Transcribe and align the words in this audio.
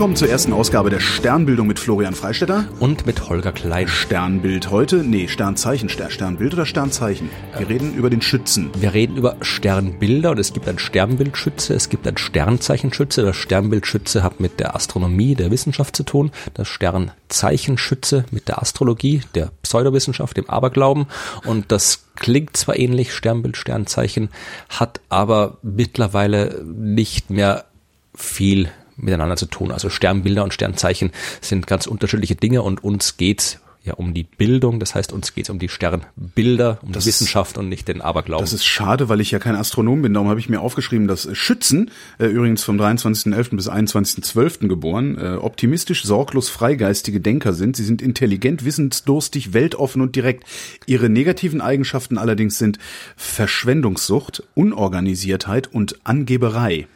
willkommen 0.00 0.16
zur 0.16 0.30
ersten 0.30 0.54
Ausgabe 0.54 0.88
der 0.88 1.00
Sternbildung 1.00 1.66
mit 1.66 1.78
Florian 1.78 2.14
Freistetter. 2.14 2.64
Und 2.78 3.04
mit 3.04 3.28
Holger 3.28 3.52
Klein. 3.52 3.86
Sternbild 3.86 4.70
heute, 4.70 5.04
nee, 5.04 5.28
Sternzeichen, 5.28 5.90
Sternbild 5.90 6.54
oder 6.54 6.64
Sternzeichen? 6.64 7.28
Wir 7.58 7.68
reden 7.68 7.92
über 7.92 8.08
den 8.08 8.22
Schützen. 8.22 8.70
Wir 8.80 8.94
reden 8.94 9.18
über 9.18 9.36
Sternbilder 9.42 10.30
und 10.30 10.38
es 10.38 10.54
gibt 10.54 10.68
ein 10.68 10.78
Sternbildschütze, 10.78 11.74
es 11.74 11.90
gibt 11.90 12.06
ein 12.08 12.16
Sternzeichenschütze. 12.16 13.20
Das 13.20 13.36
Sternbildschütze 13.36 14.22
hat 14.22 14.40
mit 14.40 14.58
der 14.58 14.74
Astronomie, 14.74 15.34
der 15.34 15.50
Wissenschaft 15.50 15.94
zu 15.94 16.02
tun. 16.02 16.30
Das 16.54 16.66
Sternzeichenschütze 16.66 18.24
mit 18.30 18.48
der 18.48 18.62
Astrologie, 18.62 19.20
der 19.34 19.50
Pseudowissenschaft, 19.62 20.34
dem 20.34 20.48
Aberglauben. 20.48 21.08
Und 21.44 21.70
das 21.72 22.06
klingt 22.16 22.56
zwar 22.56 22.78
ähnlich, 22.78 23.12
Sternbild, 23.12 23.58
Sternzeichen, 23.58 24.30
hat 24.70 25.02
aber 25.10 25.58
mittlerweile 25.60 26.64
nicht 26.64 27.28
mehr 27.28 27.66
viel 28.14 28.70
miteinander 29.00 29.36
zu 29.36 29.46
tun. 29.46 29.72
Also 29.72 29.90
Sternbilder 29.90 30.44
und 30.44 30.54
Sternzeichen 30.54 31.10
sind 31.40 31.66
ganz 31.66 31.86
unterschiedliche 31.86 32.36
Dinge 32.36 32.62
und 32.62 32.82
uns 32.82 33.16
geht's 33.16 33.60
ja 33.82 33.94
um 33.94 34.12
die 34.12 34.24
Bildung, 34.24 34.78
das 34.78 34.94
heißt 34.94 35.12
uns 35.12 35.34
geht's 35.34 35.48
um 35.48 35.58
die 35.58 35.68
Sternbilder, 35.68 36.78
um 36.82 36.92
das 36.92 37.04
die 37.04 37.08
Wissenschaft 37.08 37.56
und 37.56 37.68
nicht 37.68 37.88
den 37.88 38.02
Aberglauben. 38.02 38.44
Das 38.44 38.52
ist 38.52 38.66
schade, 38.66 39.08
weil 39.08 39.20
ich 39.20 39.30
ja 39.30 39.38
kein 39.38 39.56
Astronom 39.56 40.02
bin, 40.02 40.12
darum 40.12 40.28
habe 40.28 40.38
ich 40.38 40.48
mir 40.48 40.60
aufgeschrieben, 40.60 41.08
dass 41.08 41.28
Schützen, 41.36 41.90
äh, 42.18 42.26
übrigens 42.26 42.62
vom 42.62 42.78
23.11. 42.78 43.56
bis 43.56 43.68
21.12. 43.68 44.68
geboren, 44.68 45.16
äh, 45.16 45.36
optimistisch, 45.36 46.04
sorglos, 46.04 46.50
freigeistige 46.50 47.20
Denker 47.20 47.54
sind. 47.54 47.76
Sie 47.76 47.84
sind 47.84 48.02
intelligent, 48.02 48.64
wissensdurstig, 48.64 49.54
weltoffen 49.54 50.02
und 50.02 50.14
direkt. 50.14 50.44
Ihre 50.86 51.08
negativen 51.08 51.60
Eigenschaften 51.60 52.18
allerdings 52.18 52.58
sind 52.58 52.78
Verschwendungssucht, 53.16 54.42
Unorganisiertheit 54.54 55.72
und 55.72 56.00
Angeberei 56.04 56.86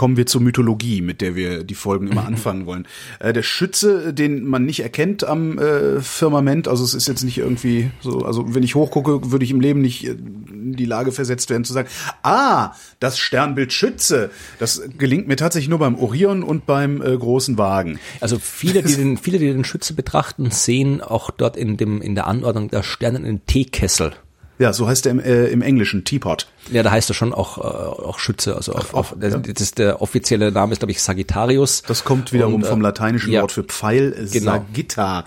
kommen 0.00 0.16
wir 0.16 0.24
zur 0.24 0.40
Mythologie, 0.40 1.02
mit 1.02 1.20
der 1.20 1.36
wir 1.36 1.62
die 1.62 1.74
Folgen 1.74 2.08
immer 2.08 2.24
anfangen 2.26 2.64
wollen. 2.64 2.88
Äh, 3.18 3.34
der 3.34 3.42
Schütze, 3.42 4.14
den 4.14 4.46
man 4.46 4.64
nicht 4.64 4.80
erkennt 4.80 5.24
am 5.24 5.58
äh, 5.58 6.00
Firmament, 6.00 6.68
also 6.68 6.84
es 6.84 6.94
ist 6.94 7.06
jetzt 7.06 7.22
nicht 7.22 7.36
irgendwie 7.36 7.90
so, 8.00 8.24
also 8.24 8.54
wenn 8.54 8.62
ich 8.62 8.74
hochgucke, 8.74 9.30
würde 9.30 9.44
ich 9.44 9.50
im 9.50 9.60
Leben 9.60 9.82
nicht 9.82 10.06
äh, 10.06 10.12
in 10.12 10.72
die 10.72 10.86
Lage 10.86 11.12
versetzt 11.12 11.50
werden 11.50 11.64
zu 11.64 11.74
sagen, 11.74 11.86
ah, 12.22 12.72
das 12.98 13.18
Sternbild 13.18 13.74
Schütze, 13.74 14.30
das 14.58 14.80
gelingt 14.96 15.28
mir 15.28 15.36
tatsächlich 15.36 15.68
nur 15.68 15.80
beim 15.80 15.96
Orion 15.96 16.44
und 16.44 16.64
beim 16.64 17.02
äh, 17.02 17.14
großen 17.14 17.58
Wagen. 17.58 17.98
Also 18.22 18.38
viele, 18.38 18.82
die 18.82 18.96
den, 18.96 19.18
viele, 19.18 19.38
die 19.38 19.52
den 19.52 19.64
Schütze 19.64 19.92
betrachten, 19.92 20.50
sehen 20.50 21.02
auch 21.02 21.30
dort 21.30 21.58
in 21.58 21.76
dem, 21.76 22.00
in 22.00 22.14
der 22.14 22.26
Anordnung 22.26 22.70
der 22.70 22.84
Sterne 22.84 23.18
einen 23.18 23.44
Teekessel. 23.44 24.14
Ja, 24.60 24.74
so 24.74 24.86
heißt 24.86 25.06
er 25.06 25.12
im, 25.12 25.20
äh, 25.20 25.46
im 25.46 25.62
Englischen, 25.62 26.04
Teapot. 26.04 26.46
Ja, 26.70 26.82
da 26.82 26.90
heißt 26.90 27.10
er 27.10 27.14
schon 27.14 27.32
auch, 27.32 27.56
äh, 27.56 27.62
auch 27.62 28.18
Schütze. 28.18 28.56
Also 28.56 28.74
auf, 28.74 28.92
auf, 28.92 29.16
ja. 29.18 29.38
das 29.38 29.60
ist 29.60 29.78
der 29.78 30.02
offizielle 30.02 30.52
Name 30.52 30.72
ist, 30.74 30.80
glaube 30.80 30.92
ich, 30.92 31.00
Sagittarius. 31.00 31.80
Das 31.86 32.04
kommt 32.04 32.34
wiederum 32.34 32.56
Und, 32.56 32.64
äh, 32.64 32.66
vom 32.66 32.82
lateinischen 32.82 33.32
ja, 33.32 33.40
Wort 33.40 33.52
für 33.52 33.64
Pfeil, 33.64 34.28
genau. 34.30 34.52
Sagitta. 34.52 35.24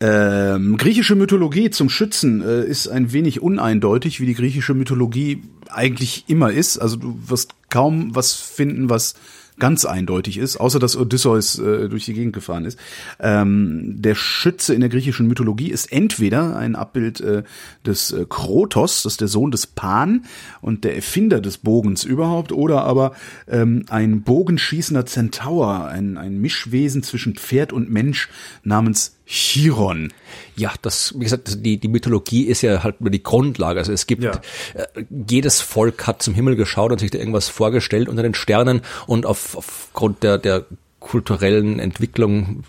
Ähm, 0.00 0.76
griechische 0.76 1.14
Mythologie 1.14 1.70
zum 1.70 1.88
Schützen 1.88 2.42
äh, 2.42 2.64
ist 2.64 2.88
ein 2.88 3.12
wenig 3.12 3.40
uneindeutig, 3.40 4.18
wie 4.18 4.26
die 4.26 4.34
griechische 4.34 4.74
Mythologie 4.74 5.44
eigentlich 5.70 6.24
immer 6.26 6.50
ist. 6.50 6.78
Also 6.78 6.96
du 6.96 7.16
wirst 7.26 7.54
kaum 7.70 8.16
was 8.16 8.32
finden, 8.32 8.90
was 8.90 9.14
ganz 9.58 9.84
eindeutig 9.84 10.38
ist, 10.38 10.56
außer 10.56 10.78
dass 10.78 10.96
Odysseus 10.96 11.58
äh, 11.58 11.88
durch 11.88 12.04
die 12.04 12.14
Gegend 12.14 12.32
gefahren 12.32 12.64
ist. 12.64 12.78
Ähm, 13.20 14.00
der 14.00 14.14
Schütze 14.14 14.74
in 14.74 14.80
der 14.80 14.88
griechischen 14.88 15.26
Mythologie 15.26 15.70
ist 15.70 15.92
entweder 15.92 16.56
ein 16.56 16.76
Abbild 16.76 17.20
äh, 17.20 17.42
des 17.84 18.12
äh, 18.12 18.26
Krotos, 18.28 19.02
das 19.02 19.14
ist 19.14 19.20
der 19.20 19.28
Sohn 19.28 19.50
des 19.50 19.66
Pan 19.66 20.24
und 20.60 20.84
der 20.84 20.96
Erfinder 20.96 21.40
des 21.40 21.58
Bogens 21.58 22.04
überhaupt, 22.04 22.52
oder 22.52 22.84
aber 22.84 23.12
ähm, 23.48 23.84
ein 23.88 24.22
bogenschießender 24.22 25.06
Zentaur, 25.06 25.86
ein, 25.86 26.16
ein 26.16 26.40
Mischwesen 26.40 27.02
zwischen 27.02 27.34
Pferd 27.34 27.72
und 27.72 27.90
Mensch 27.90 28.28
namens 28.62 29.17
Chiron. 29.28 30.12
Ja, 30.56 30.72
das, 30.80 31.14
wie 31.14 31.24
gesagt, 31.24 31.64
die, 31.64 31.78
die 31.78 31.88
Mythologie 31.88 32.44
ist 32.44 32.62
ja 32.62 32.82
halt 32.82 33.00
nur 33.00 33.10
die 33.10 33.22
Grundlage. 33.22 33.78
Also 33.78 33.92
es 33.92 34.06
gibt, 34.06 34.24
ja. 34.24 34.40
äh, 34.74 35.04
jedes 35.28 35.60
Volk 35.60 36.06
hat 36.06 36.22
zum 36.22 36.34
Himmel 36.34 36.56
geschaut 36.56 36.90
und 36.92 36.98
sich 36.98 37.10
da 37.10 37.18
irgendwas 37.18 37.48
vorgestellt 37.48 38.08
unter 38.08 38.22
den 38.22 38.34
Sternen 38.34 38.80
und 39.06 39.26
auf, 39.26 39.56
aufgrund 39.56 40.22
der, 40.22 40.38
der 40.38 40.64
kulturellen 41.08 41.78
Entwicklung 41.78 42.64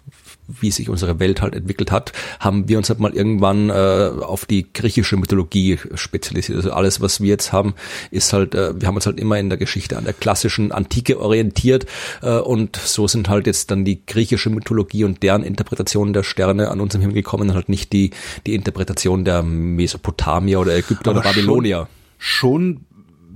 wie 0.61 0.71
sich 0.71 0.89
unsere 0.89 1.19
Welt 1.19 1.41
halt 1.41 1.55
entwickelt 1.55 1.91
hat, 1.91 2.11
haben 2.39 2.67
wir 2.67 2.77
uns 2.77 2.89
halt 2.89 2.99
mal 2.99 3.13
irgendwann 3.13 3.69
äh, 3.69 4.11
auf 4.21 4.45
die 4.45 4.71
griechische 4.73 5.17
Mythologie 5.17 5.77
spezialisiert. 5.93 6.57
Also 6.57 6.71
alles, 6.71 7.01
was 7.01 7.21
wir 7.21 7.29
jetzt 7.29 7.53
haben, 7.53 7.75
ist 8.11 8.33
halt, 8.33 8.55
äh, 8.55 8.79
wir 8.79 8.87
haben 8.87 8.95
uns 8.95 9.05
halt 9.05 9.19
immer 9.19 9.37
in 9.37 9.49
der 9.49 9.57
Geschichte 9.57 9.97
an 9.97 10.05
der 10.05 10.13
klassischen 10.13 10.71
Antike 10.71 11.19
orientiert 11.19 11.85
äh, 12.21 12.37
und 12.37 12.75
so 12.77 13.07
sind 13.07 13.29
halt 13.29 13.47
jetzt 13.47 13.71
dann 13.71 13.85
die 13.85 14.05
griechische 14.05 14.49
Mythologie 14.49 15.03
und 15.03 15.21
deren 15.23 15.43
Interpretationen 15.43 16.13
der 16.13 16.23
Sterne 16.23 16.69
an 16.69 16.81
unserem 16.81 17.01
Himmel 17.01 17.15
gekommen 17.15 17.49
und 17.49 17.55
halt 17.55 17.69
nicht 17.69 17.93
die, 17.93 18.11
die 18.45 18.55
Interpretation 18.55 19.25
der 19.25 19.43
Mesopotamier 19.43 20.59
oder 20.59 20.75
Ägypter 20.75 21.11
Aber 21.11 21.19
oder 21.19 21.29
Babylonier. 21.29 21.87
Schon, 22.17 22.77
schon 22.77 22.85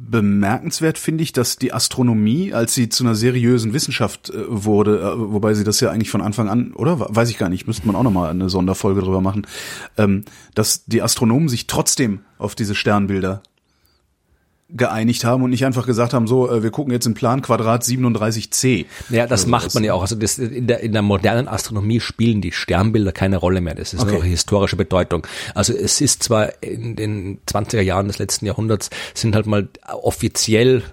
bemerkenswert 0.10 0.98
finde 0.98 1.24
ich, 1.24 1.32
dass 1.32 1.58
die 1.58 1.74
Astronomie, 1.74 2.54
als 2.54 2.74
sie 2.74 2.90
zu 2.90 3.04
einer 3.04 3.16
seriösen 3.16 3.74
Wissenschaft 3.74 4.30
äh, 4.30 4.44
wurde, 4.48 5.00
äh, 5.00 5.20
wobei 5.32 5.54
sie 5.54 5.64
das 5.64 5.80
ja 5.80 5.92
eigentlich 5.92 6.10
von 6.10 6.22
Anfang 6.22 6.50
an, 6.50 6.74
oder? 6.74 7.00
Weiß 7.00 7.30
ich 7.30 7.38
gar 7.38 7.50
nicht, 7.50 7.68
müsste 7.68 7.88
man 7.88 7.96
auch 7.96 8.04
nochmal 8.04 8.30
eine 8.30 8.50
Sonderfolge 8.50 9.02
drüber 9.02 9.22
machen, 9.22 9.48
ähm, 9.98 10.24
dass 10.56 10.86
die 10.86 11.02
Astronomen 11.02 11.50
sich 11.50 11.68
trotzdem 11.68 12.22
auf 12.38 12.56
diese 12.56 12.76
Sternbilder 12.76 13.42
geeinigt 14.76 15.24
haben 15.24 15.44
und 15.44 15.52
nicht 15.52 15.66
einfach 15.66 15.86
gesagt 15.86 16.14
haben, 16.14 16.28
so, 16.28 16.50
äh, 16.50 16.64
wir 16.64 16.72
gucken 16.72 16.92
jetzt 16.92 17.06
im 17.06 17.14
Plan 17.14 17.42
Quadrat 17.42 17.84
37c. 17.84 18.86
Ja, 19.10 19.28
das 19.28 19.46
macht 19.46 19.74
man 19.76 19.84
ja 19.84 19.94
auch. 19.94 20.02
Also 20.02 20.16
das, 20.16 20.38
in, 20.38 20.68
der, 20.68 20.82
in 20.82 20.94
der 20.94 21.02
modernen 21.02 21.48
Astronomie 21.48 22.00
spielen 22.00 22.42
die 22.42 22.52
Sternbilder 22.52 23.12
keine 23.12 23.38
Rolle 23.38 23.62
mehr. 23.62 23.76
Das 23.76 23.94
ist 23.94 24.02
okay. 24.02 24.14
nur 24.14 24.24
historische 24.24 24.76
Bedeutung. 24.76 25.28
Also 25.54 25.74
es 25.74 26.02
ist 26.02 26.24
zwar 26.24 26.62
in 26.64 26.96
den 26.96 27.40
20er 27.48 27.82
Jahren 27.82 28.08
des 28.08 28.18
letzten 28.18 28.46
Jahrhunderts 28.46 28.90
sind 29.14 29.36
halt 29.36 29.46
mal 29.46 29.68
offiziell 30.02 30.84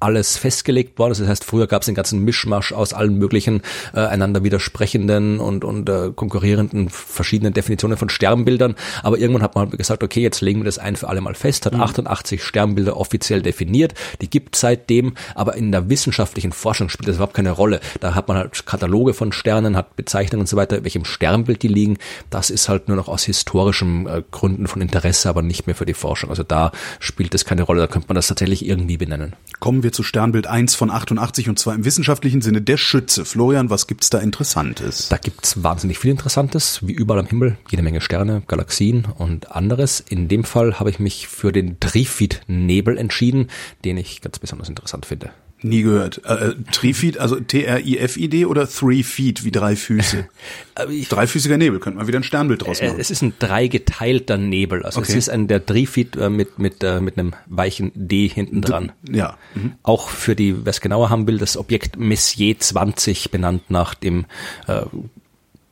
alles 0.00 0.36
festgelegt 0.36 0.98
worden. 0.98 1.14
Das 1.18 1.26
heißt, 1.26 1.44
früher 1.44 1.66
gab 1.66 1.82
es 1.82 1.86
den 1.86 1.94
ganzen 1.94 2.20
Mischmasch 2.20 2.72
aus 2.72 2.92
allen 2.92 3.16
möglichen 3.16 3.62
äh, 3.94 4.00
einander 4.00 4.44
widersprechenden 4.44 5.40
und, 5.40 5.64
und 5.64 5.88
äh, 5.88 6.10
konkurrierenden 6.14 6.90
verschiedenen 6.90 7.54
Definitionen 7.54 7.96
von 7.96 8.08
Sternbildern. 8.08 8.74
Aber 9.02 9.18
irgendwann 9.18 9.42
hat 9.42 9.54
man 9.54 9.70
gesagt, 9.70 10.02
okay, 10.02 10.20
jetzt 10.20 10.42
legen 10.42 10.60
wir 10.60 10.64
das 10.64 10.78
ein 10.78 10.96
für 10.96 11.08
alle 11.08 11.20
mal 11.20 11.34
fest, 11.34 11.66
hat 11.66 11.74
mhm. 11.74 11.80
88 11.80 12.42
Sternbilder 12.42 12.96
offiziell 12.96 13.40
definiert. 13.40 13.94
Die 14.20 14.28
gibt 14.28 14.56
seitdem, 14.56 15.14
aber 15.34 15.54
in 15.54 15.72
der 15.72 15.88
wissenschaftlichen 15.88 16.52
Forschung 16.52 16.88
spielt 16.88 17.08
das 17.08 17.16
überhaupt 17.16 17.34
keine 17.34 17.52
Rolle. 17.52 17.80
Da 18.00 18.14
hat 18.14 18.28
man 18.28 18.36
halt 18.36 18.66
Kataloge 18.66 19.14
von 19.14 19.32
Sternen, 19.32 19.76
hat 19.76 19.96
Bezeichnungen 19.96 20.42
und 20.42 20.48
so 20.48 20.56
weiter, 20.56 20.84
welchem 20.84 21.04
Sternbild 21.04 21.62
die 21.62 21.68
liegen. 21.68 21.96
Das 22.28 22.50
ist 22.50 22.68
halt 22.68 22.88
nur 22.88 22.96
noch 22.96 23.08
aus 23.08 23.24
historischen 23.24 24.06
äh, 24.06 24.22
Gründen 24.30 24.66
von 24.66 24.82
Interesse, 24.82 25.28
aber 25.30 25.40
nicht 25.40 25.66
mehr 25.66 25.74
für 25.74 25.86
die 25.86 25.94
Forschung. 25.94 26.28
Also 26.28 26.42
da 26.42 26.72
spielt 27.00 27.32
das 27.32 27.46
keine 27.46 27.62
Rolle. 27.62 27.80
Da 27.80 27.86
könnte 27.86 28.08
man 28.08 28.16
das 28.16 28.26
tatsächlich 28.26 28.66
irgendwie 28.66 28.98
benennen. 28.98 29.34
Kommen 29.58 29.85
wir 29.86 29.92
zu 29.92 30.02
Sternbild 30.02 30.48
1 30.48 30.74
von 30.74 30.90
88 30.90 31.48
und 31.48 31.60
zwar 31.60 31.76
im 31.76 31.84
wissenschaftlichen 31.84 32.42
Sinne 32.42 32.60
der 32.60 32.76
Schütze. 32.76 33.24
Florian, 33.24 33.70
was 33.70 33.86
gibt's 33.86 34.10
da 34.10 34.18
Interessantes? 34.18 35.08
Da 35.08 35.16
gibt's 35.16 35.62
wahnsinnig 35.62 36.00
viel 36.00 36.10
Interessantes, 36.10 36.84
wie 36.84 36.92
überall 36.92 37.20
am 37.20 37.26
Himmel, 37.26 37.56
jede 37.70 37.84
Menge 37.84 38.00
Sterne, 38.00 38.42
Galaxien 38.48 39.06
und 39.16 39.52
anderes. 39.52 40.00
In 40.00 40.26
dem 40.26 40.42
Fall 40.42 40.80
habe 40.80 40.90
ich 40.90 40.98
mich 40.98 41.28
für 41.28 41.52
den 41.52 41.78
Trifid-Nebel 41.78 42.98
entschieden, 42.98 43.48
den 43.84 43.96
ich 43.96 44.20
ganz 44.22 44.40
besonders 44.40 44.68
interessant 44.68 45.06
finde. 45.06 45.30
Nie 45.62 45.82
gehört. 45.82 46.20
Äh, 46.24 46.50
äh 46.50 46.54
Trifid, 46.70 47.18
also 47.18 47.40
T-R-I-F-I-D 47.40 48.44
oder 48.44 48.68
Three 48.68 49.02
Feet 49.02 49.44
wie 49.44 49.50
drei 49.50 49.74
Füße? 49.74 50.28
Dreifüßiger 51.08 51.56
Nebel, 51.56 51.80
könnte 51.80 51.98
man 51.98 52.06
wieder 52.06 52.18
ein 52.18 52.24
Sternbild 52.24 52.62
draus 52.62 52.82
machen. 52.82 52.96
Es 52.98 53.10
ist 53.10 53.22
ein 53.22 53.32
dreigeteilter 53.38 54.36
Nebel. 54.36 54.82
Also 54.82 55.00
okay. 55.00 55.12
es 55.12 55.16
ist 55.16 55.28
ein 55.30 55.48
der 55.48 55.64
Trifid 55.64 56.16
äh, 56.16 56.28
mit, 56.28 56.58
mit, 56.58 56.82
äh, 56.82 57.00
mit 57.00 57.18
einem 57.18 57.32
weichen 57.46 57.90
D 57.94 58.28
hinten 58.28 58.60
dran. 58.60 58.92
Ja. 59.10 59.38
Mhm. 59.54 59.72
Auch 59.82 60.10
für 60.10 60.36
die, 60.36 60.64
wer 60.64 60.70
es 60.70 60.80
genauer 60.80 61.08
haben 61.08 61.26
will, 61.26 61.38
das 61.38 61.56
Objekt 61.56 61.96
Messier 61.98 62.58
20 62.58 63.30
benannt 63.30 63.70
nach 63.70 63.94
dem 63.94 64.26
äh, 64.66 64.82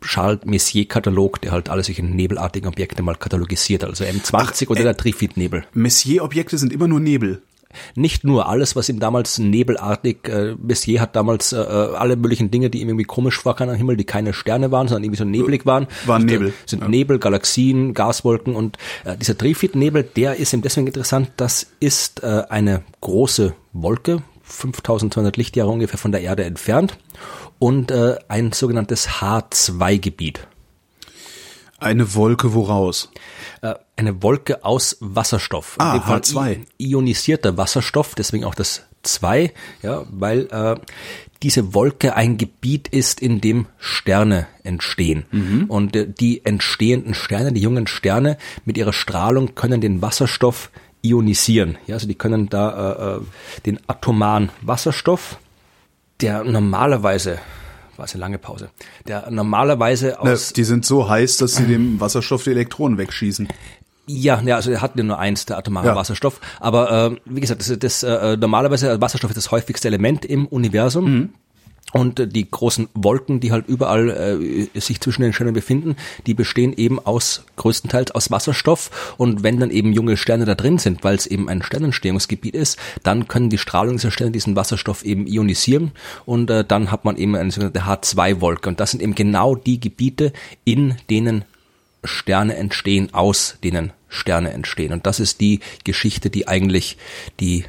Charles 0.01 0.45
Messier-Katalog, 0.45 1.41
der 1.41 1.53
halt 1.53 1.69
alle 1.69 1.83
solche 1.83 2.05
nebelartigen 2.05 2.69
Objekte 2.69 3.03
mal 3.03 3.17
katalogisiert, 3.17 3.85
also 3.85 4.05
M20 4.05 4.33
Ach, 4.33 4.71
oder 4.71 4.81
äh, 4.81 4.85
der 4.85 4.97
Trifid-Nebel. 4.97 5.65
Messier-Objekte 5.73 6.59
sind 6.59 6.73
immer 6.73 6.89
nur 6.89 7.01
Nebel. 7.01 7.43
Nicht 7.95 8.25
nur 8.25 8.49
alles, 8.49 8.77
was 8.77 8.89
ihm 8.89 9.01
damals 9.01 9.39
nebelartig, 9.39 10.29
äh, 10.29 10.55
Messier 10.61 11.01
hat 11.01 11.17
damals 11.17 11.53
äh, 11.53 11.61
äh, 11.61 11.95
alle 11.95 12.17
möglichen 12.17 12.51
Dinge, 12.51 12.71
die 12.71 12.81
ihm 12.81 12.89
irgendwie 12.89 13.05
komisch 13.05 13.39
vorkamen 13.39 13.71
am 13.71 13.77
Himmel, 13.77 13.97
die 13.97 14.05
keine 14.05 14.33
Sterne 14.33 14.71
waren, 14.71 14.89
sondern 14.89 15.05
irgendwie 15.05 15.19
so 15.19 15.25
neblig 15.25 15.67
waren. 15.67 15.87
Waren 16.07 16.25
Nebel. 16.25 16.53
Sind 16.67 16.83
ja. 16.83 16.89
Nebel, 16.89 17.19
Galaxien, 17.19 17.95
Gaswolken 17.95 18.55
und 18.55 18.79
äh, 19.05 19.17
dieser 19.17 19.37
Trifid-Nebel, 19.37 20.03
der 20.03 20.37
ist 20.37 20.53
ihm 20.53 20.63
deswegen 20.63 20.87
interessant, 20.87 21.31
das 21.37 21.67
ist 21.81 22.23
äh, 22.23 22.43
eine 22.49 22.83
große 23.01 23.55
Wolke, 23.73 24.23
5200 24.43 25.37
Lichtjahre 25.37 25.71
ungefähr 25.71 25.99
von 25.99 26.13
der 26.13 26.21
Erde 26.21 26.45
entfernt 26.45 26.99
und 27.59 27.91
äh, 27.91 28.17
ein 28.29 28.53
sogenanntes 28.53 29.09
H2-Gebiet. 29.09 30.47
Eine 31.79 32.15
Wolke 32.15 32.55
woraus? 32.55 33.11
Äh, 33.65 33.77
eine 33.97 34.23
Wolke 34.23 34.63
aus 34.63 34.99
Wasserstoff. 35.01 35.77
Ah, 35.79 35.97
H2. 35.97 36.67
Ionisierter 36.77 37.57
Wasserstoff, 37.57 38.15
deswegen 38.15 38.45
auch 38.45 38.55
das 38.55 38.83
H2, 39.03 39.53
ja, 39.83 40.05
weil 40.11 40.49
äh, 40.51 40.77
diese 41.43 41.73
Wolke 41.73 42.15
ein 42.15 42.37
Gebiet 42.37 42.89
ist, 42.89 43.21
in 43.21 43.41
dem 43.41 43.67
Sterne 43.79 44.49
entstehen. 44.65 45.25
Mhm. 45.31 45.65
Und 45.69 45.97
äh, 45.97 46.07
die 46.07 46.45
entstehenden 46.45 47.15
Sterne, 47.15 47.55
die 47.55 47.63
jungen 47.63 47.87
Sterne 47.87 48.37
mit 48.67 48.77
ihrer 48.77 48.93
Strahlung 48.93 49.55
können 49.55 49.81
den 49.81 50.03
Wasserstoff 50.03 50.71
ionisieren. 51.01 51.79
Ja, 51.87 51.95
also 51.95 52.07
die 52.07 52.17
können 52.17 52.51
da 52.51 53.17
äh, 53.17 53.17
äh 53.17 53.21
den 53.65 53.81
atomaren 53.87 54.51
Wasserstoff, 54.61 55.39
der 56.21 56.45
normalerweise 56.45 57.39
war 57.97 58.05
es 58.07 58.15
eine 58.15 58.21
lange 58.21 58.39
Pause. 58.39 58.71
Der 59.07 59.31
normalerweise 59.31 60.21
aus. 60.21 60.51
Ne, 60.51 60.55
die 60.57 60.65
sind 60.65 60.85
so 60.85 61.09
heiß, 61.09 61.39
dass 61.39 61.57
sie 61.57 61.67
dem 61.67 62.01
Wasserstoff 62.01 62.45
die 62.45 62.51
Elektronen 62.51 62.99
wegschießen. 62.99 63.49
Ja, 64.07 64.41
ja, 64.43 64.57
also 64.57 64.71
er 64.71 64.83
hat 64.83 64.97
nur 64.97 65.19
eins, 65.19 65.47
der 65.47 65.57
atomare 65.57 65.87
ja. 65.89 65.97
Wasserstoff. 65.97 66.41
Aber 66.61 67.13
äh, 67.13 67.17
wie 67.25 67.41
gesagt, 67.41 67.61
das, 67.61 67.79
das 67.79 68.03
äh, 68.03 68.37
normalerweise 68.37 69.01
Wasserstoff 69.01 69.31
ist 69.31 69.37
das 69.37 69.51
häufigste 69.51 69.89
Element 69.89 70.25
im 70.25 70.47
Universum. 70.47 71.05
Mhm. 71.05 71.29
Und 71.95 72.19
äh, 72.19 72.27
die 72.27 72.51
großen 72.51 72.89
Wolken, 72.95 73.39
die 73.39 73.53
halt 73.53 73.69
überall 73.69 74.11
äh, 74.11 74.81
sich 74.81 75.01
zwischen 75.01 75.23
den 75.23 75.33
Sternen 75.33 75.55
befinden, 75.55 75.97
die 76.27 76.35
bestehen 76.35 76.75
eben 76.77 76.99
aus 76.99 77.45
größtenteils 77.57 78.11
aus 78.11 78.33
Wasserstoff. 78.33 79.15
Und 79.17 79.45
wenn 79.45 79.61
dann 79.61 79.71
eben 79.71 79.93
junge 79.93 80.17
Sterne 80.17 80.45
da 80.45 80.57
drin 80.57 80.79
sind, 80.79 81.05
weil 81.05 81.15
es 81.15 81.27
eben 81.27 81.49
ein 81.49 81.63
Sternentstehungsgebiet 81.63 82.57
ist, 82.57 82.79
dann 83.05 83.29
können 83.29 83.49
die 83.49 83.59
Strahlung 83.59 83.97
dieser 83.97 84.11
Sterne 84.11 84.33
diesen 84.33 84.57
Wasserstoff 84.57 85.05
eben 85.05 85.29
ionisieren 85.29 85.93
und 86.27 86.51
äh, 86.51 86.65
dann 86.65 86.91
hat 86.91 87.05
man 87.05 87.17
eben 87.17 87.37
eine 87.37 87.53
sogenannte 87.53 87.85
H2-Wolke. 87.85 88.69
Und 88.69 88.81
das 88.81 88.91
sind 88.91 89.01
eben 89.01 89.15
genau 89.15 89.55
die 89.55 89.79
Gebiete, 89.79 90.33
in 90.65 90.97
denen 91.09 91.45
Sterne 92.03 92.57
entstehen, 92.57 93.15
aus 93.15 93.57
denen 93.63 93.93
Sterne 94.09 94.51
entstehen. 94.51 94.93
Und 94.93 95.07
das 95.07 95.21
ist 95.21 95.41
die 95.41 95.61
Geschichte, 95.85 96.29
die 96.29 96.49
eigentlich 96.49 96.99
die 97.39 97.65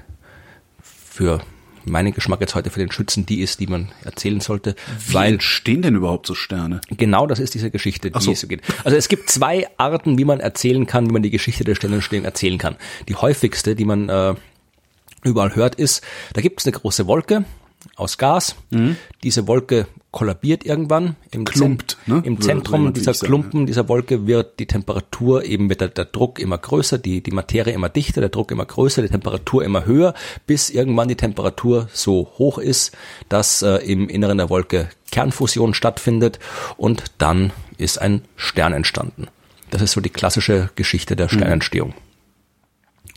für 0.81 1.41
meinen 1.85 2.13
Geschmack 2.13 2.41
jetzt 2.41 2.55
heute 2.55 2.69
für 2.69 2.79
den 2.79 2.91
Schützen 2.91 3.25
die 3.25 3.41
ist, 3.41 3.59
die 3.59 3.67
man 3.67 3.89
erzählen 4.03 4.39
sollte. 4.41 4.75
Wie 5.07 5.13
weil 5.13 5.33
entstehen 5.33 5.81
denn 5.81 5.95
überhaupt 5.95 6.27
so 6.27 6.35
Sterne? 6.35 6.81
Genau, 6.89 7.27
das 7.27 7.39
ist 7.39 7.53
diese 7.53 7.71
Geschichte, 7.71 8.11
die 8.11 8.21
so. 8.21 8.31
es 8.31 8.41
so 8.41 8.47
geht. 8.47 8.61
Also 8.83 8.97
es 8.97 9.07
gibt 9.07 9.29
zwei 9.29 9.67
Arten, 9.77 10.17
wie 10.17 10.25
man 10.25 10.39
erzählen 10.39 10.85
kann, 10.85 11.09
wie 11.09 11.13
man 11.13 11.23
die 11.23 11.29
Geschichte 11.29 11.63
der 11.63 11.75
Sternentstehung 11.75 12.25
erzählen 12.25 12.57
kann. 12.57 12.75
Die 13.07 13.15
häufigste, 13.15 13.75
die 13.75 13.85
man 13.85 14.09
äh, 14.09 14.35
überall 15.23 15.55
hört, 15.55 15.75
ist, 15.75 16.03
da 16.33 16.41
gibt 16.41 16.59
es 16.59 16.65
eine 16.65 16.73
große 16.73 17.07
Wolke 17.07 17.45
aus 17.95 18.17
Gas. 18.17 18.55
Mhm. 18.69 18.97
Diese 19.23 19.47
Wolke 19.47 19.87
kollabiert 20.11 20.65
irgendwann. 20.65 21.17
Im, 21.31 21.43
Klumpt, 21.43 21.97
ne? 22.05 22.21
im 22.23 22.39
Zentrum 22.39 22.93
dieser 22.93 23.13
Klumpen, 23.13 23.61
ja. 23.61 23.65
dieser 23.65 23.89
Wolke 23.89 24.25
wird 24.25 24.59
die 24.59 24.65
Temperatur 24.65 25.43
eben 25.43 25.69
wird 25.69 25.81
der, 25.81 25.89
der, 25.89 26.05
Druck 26.05 26.39
immer 26.39 26.57
größer, 26.57 26.97
die, 26.97 27.21
die 27.21 27.31
Materie 27.31 27.73
immer 27.73 27.89
dichter, 27.89 28.21
der 28.21 28.29
Druck 28.29 28.51
immer 28.51 28.65
größer, 28.65 29.01
die 29.01 29.09
Temperatur 29.09 29.63
immer 29.65 29.85
höher, 29.85 30.13
bis 30.47 30.69
irgendwann 30.69 31.09
die 31.09 31.17
Temperatur 31.17 31.89
so 31.91 32.31
hoch 32.37 32.59
ist, 32.59 32.95
dass 33.27 33.61
äh, 33.61 33.75
im 33.77 34.07
Inneren 34.07 34.37
der 34.37 34.49
Wolke 34.49 34.89
Kernfusion 35.11 35.73
stattfindet 35.73 36.39
und 36.77 37.03
dann 37.17 37.51
ist 37.77 37.99
ein 38.01 38.21
Stern 38.37 38.71
entstanden. 38.71 39.27
Das 39.69 39.81
ist 39.81 39.91
so 39.91 39.99
die 39.99 40.09
klassische 40.09 40.69
Geschichte 40.75 41.17
der 41.17 41.25
mhm. 41.25 41.37
Sternentstehung. 41.37 41.89
Mhm. 41.89 42.04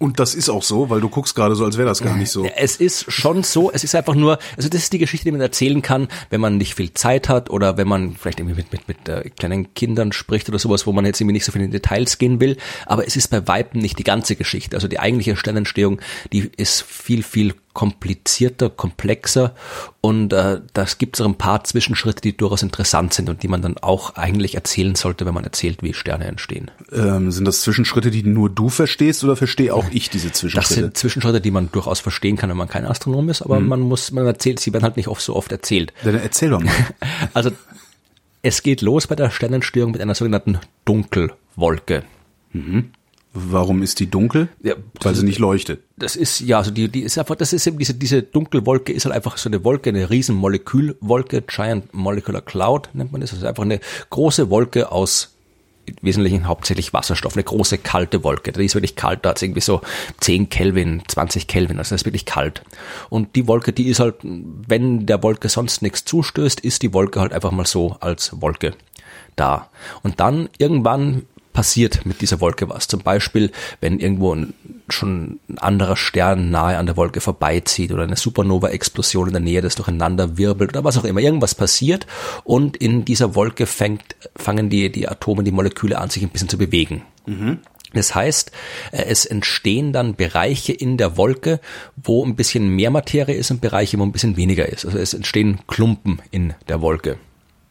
Und 0.00 0.20
das 0.20 0.34
ist 0.34 0.48
auch 0.48 0.62
so, 0.62 0.90
weil 0.90 1.00
du 1.00 1.08
guckst 1.08 1.34
gerade 1.34 1.56
so, 1.56 1.64
als 1.64 1.76
wäre 1.76 1.88
das 1.88 2.00
gar 2.00 2.16
nicht 2.16 2.30
so. 2.30 2.44
Es 2.44 2.76
ist 2.76 3.10
schon 3.10 3.42
so, 3.42 3.72
es 3.72 3.82
ist 3.82 3.96
einfach 3.96 4.14
nur, 4.14 4.38
also 4.56 4.68
das 4.68 4.82
ist 4.82 4.92
die 4.92 4.98
Geschichte, 4.98 5.24
die 5.24 5.32
man 5.32 5.40
erzählen 5.40 5.82
kann, 5.82 6.06
wenn 6.30 6.40
man 6.40 6.56
nicht 6.56 6.76
viel 6.76 6.94
Zeit 6.94 7.28
hat 7.28 7.50
oder 7.50 7.76
wenn 7.76 7.88
man 7.88 8.14
vielleicht 8.14 8.38
irgendwie 8.38 8.54
mit, 8.54 8.70
mit, 8.70 8.86
mit 8.86 9.08
äh, 9.08 9.28
kleinen 9.30 9.74
Kindern 9.74 10.12
spricht 10.12 10.48
oder 10.48 10.60
sowas, 10.60 10.86
wo 10.86 10.92
man 10.92 11.04
jetzt 11.04 11.20
irgendwie 11.20 11.32
nicht 11.32 11.44
so 11.44 11.50
viel 11.50 11.62
in 11.62 11.72
Details 11.72 12.18
gehen 12.18 12.40
will. 12.40 12.56
Aber 12.86 13.06
es 13.08 13.16
ist 13.16 13.28
bei 13.28 13.48
Weitem 13.48 13.80
nicht 13.80 13.98
die 13.98 14.04
ganze 14.04 14.36
Geschichte. 14.36 14.76
Also 14.76 14.86
die 14.86 15.00
eigentliche 15.00 15.36
Sternentstehung, 15.36 16.00
die 16.32 16.50
ist 16.56 16.82
viel, 16.82 17.24
viel 17.24 17.54
komplizierter, 17.78 18.70
komplexer 18.70 19.54
und 20.00 20.32
äh, 20.32 20.60
das 20.72 20.98
gibt 20.98 21.14
es 21.14 21.20
auch 21.20 21.28
ein 21.28 21.38
paar 21.38 21.62
Zwischenschritte, 21.62 22.20
die 22.20 22.36
durchaus 22.36 22.64
interessant 22.64 23.14
sind 23.14 23.28
und 23.28 23.44
die 23.44 23.46
man 23.46 23.62
dann 23.62 23.78
auch 23.78 24.16
eigentlich 24.16 24.56
erzählen 24.56 24.96
sollte, 24.96 25.26
wenn 25.26 25.34
man 25.34 25.44
erzählt, 25.44 25.80
wie 25.84 25.94
Sterne 25.94 26.25
entstehen. 26.25 26.72
Ähm, 26.90 27.30
sind 27.30 27.44
das 27.44 27.60
Zwischenschritte, 27.60 28.10
die 28.10 28.25
nur 28.25 28.50
du 28.50 28.69
verstehst 28.69 29.22
oder 29.22 29.36
verstehe 29.36 29.72
auch 29.72 29.84
ich 29.92 30.10
diese 30.10 30.32
Zwischenschritte? 30.32 30.75
Das 30.75 30.84
sind 30.86 30.96
Zwischenschritte, 30.96 31.40
die 31.40 31.52
man 31.52 31.70
durchaus 31.70 32.00
verstehen 32.00 32.36
kann, 32.36 32.50
wenn 32.50 32.56
man 32.56 32.66
kein 32.66 32.84
Astronom 32.84 33.28
ist, 33.28 33.42
aber 33.42 33.60
mhm. 33.60 33.69
man 33.69 33.80
muss, 33.82 34.10
man 34.10 34.26
erzählt, 34.26 34.58
sie 34.58 34.72
werden 34.72 34.82
halt 34.82 34.96
nicht 34.96 35.06
oft 35.06 35.22
so 35.22 35.36
oft 35.36 35.52
erzählt. 35.52 35.92
Dann 36.02 36.16
erzähl 36.16 36.50
doch 36.50 36.60
mal. 36.64 36.75
also 37.32 37.52
es 38.42 38.64
geht 38.64 38.82
los 38.82 39.06
bei 39.06 39.14
der 39.14 39.30
Sternentstehung 39.30 39.92
mit 39.92 40.00
einer 40.00 40.16
sogenannten 40.16 40.58
Dunkelwolke. 40.84 42.02
Mhm. 42.52 42.90
Warum 43.50 43.82
ist 43.82 44.00
die 44.00 44.11
dunkel? 44.11 44.49
Ja, 44.62 44.75
Weil 45.00 45.14
sie 45.14 45.25
nicht 45.25 45.38
leuchtet. 45.38 45.81
Das 45.96 46.17
ist, 46.17 46.40
ja, 46.40 46.58
also 46.58 46.70
die, 46.70 46.88
die 46.88 47.02
ist 47.02 47.19
einfach, 47.19 47.37
das 47.37 47.52
ist 47.52 47.67
eben 47.67 47.79
diese, 47.79 47.94
diese 47.94 48.23
Dunkelwolke 48.23 48.93
ist 48.93 49.05
halt 49.05 49.14
einfach 49.14 49.38
so 49.38 49.49
eine 49.49 49.64
Wolke, 49.64 49.90
eine 49.90 50.11
riesen 50.11 50.35
Molekülwolke, 50.35 51.43
Giant 51.43 51.93
Molecular 51.94 52.43
Cloud 52.43 52.90
nennt 52.94 53.12
man 53.12 53.20
das. 53.20 53.32
Also 53.32 53.46
einfach 53.46 53.62
eine 53.62 53.81
große 54.11 54.50
Wolke 54.50 54.90
aus 54.90 55.35
im 55.88 55.96
Wesentlichen 56.02 56.46
hauptsächlich 56.46 56.93
Wasserstoff, 56.93 57.35
eine 57.35 57.44
große 57.44 57.79
kalte 57.79 58.23
Wolke. 58.25 58.52
Die 58.52 58.64
ist 58.64 58.75
wirklich 58.75 58.96
kalt, 58.96 59.25
da 59.25 59.31
hat 59.31 59.43
irgendwie 59.43 59.61
so 59.61 59.81
10 60.20 60.50
Kelvin, 60.50 61.02
20 61.08 61.46
Kelvin, 61.46 61.79
also 61.79 61.94
das 61.94 62.02
ist 62.02 62.06
wirklich 62.06 62.26
kalt. 62.26 62.62
Und 63.08 63.37
die 63.37 63.46
Wolke, 63.46 63.73
die 63.73 63.88
ist 63.88 64.00
halt, 64.00 64.17
wenn 64.23 65.06
der 65.06 65.23
Wolke 65.23 65.49
sonst 65.49 65.82
nichts 65.82 66.05
zustößt, 66.05 66.61
ist 66.61 66.82
die 66.82 66.93
Wolke 66.93 67.20
halt 67.20 67.32
einfach 67.32 67.52
mal 67.52 67.67
so 67.67 67.96
als 68.00 68.40
Wolke 68.40 68.75
da. 69.37 69.70
Und 70.02 70.20
dann 70.20 70.49
irgendwann 70.58 71.23
passiert 71.52 72.06
mit 72.06 72.20
dieser 72.20 72.40
Wolke 72.40 72.68
was. 72.68 72.88
Zum 72.88 73.00
Beispiel, 73.00 73.50
wenn 73.80 73.98
irgendwo 73.98 74.34
ein, 74.34 74.54
schon 74.88 75.40
ein 75.48 75.58
anderer 75.58 75.96
Stern 75.96 76.50
nahe 76.50 76.78
an 76.78 76.86
der 76.86 76.96
Wolke 76.96 77.20
vorbeizieht 77.20 77.92
oder 77.92 78.04
eine 78.04 78.16
Supernova-Explosion 78.16 79.28
in 79.28 79.32
der 79.32 79.42
Nähe 79.42 79.60
das 79.60 79.74
durcheinander 79.74 80.38
wirbelt 80.38 80.70
oder 80.70 80.84
was 80.84 80.98
auch 80.98 81.04
immer. 81.04 81.20
Irgendwas 81.20 81.54
passiert 81.54 82.06
und 82.44 82.76
in 82.76 83.04
dieser 83.04 83.34
Wolke 83.34 83.66
fängt, 83.66 84.16
fangen 84.36 84.70
die, 84.70 84.90
die 84.90 85.08
Atome, 85.08 85.44
die 85.44 85.50
Moleküle 85.50 85.98
an, 85.98 86.10
sich 86.10 86.22
ein 86.22 86.30
bisschen 86.30 86.48
zu 86.48 86.58
bewegen. 86.58 87.02
Mhm. 87.26 87.58
Das 87.94 88.14
heißt, 88.14 88.52
äh, 88.92 89.04
es 89.04 89.24
entstehen 89.24 89.92
dann 89.92 90.14
Bereiche 90.14 90.72
in 90.72 90.96
der 90.96 91.16
Wolke, 91.16 91.60
wo 91.96 92.24
ein 92.24 92.36
bisschen 92.36 92.68
mehr 92.68 92.90
Materie 92.90 93.34
ist 93.34 93.50
und 93.50 93.60
Bereiche, 93.60 93.98
wo 93.98 94.02
ein 94.02 94.12
bisschen 94.12 94.36
weniger 94.36 94.68
ist. 94.68 94.84
Also 94.84 94.98
es 94.98 95.14
entstehen 95.14 95.60
Klumpen 95.66 96.20
in 96.30 96.54
der 96.68 96.80
Wolke. 96.82 97.18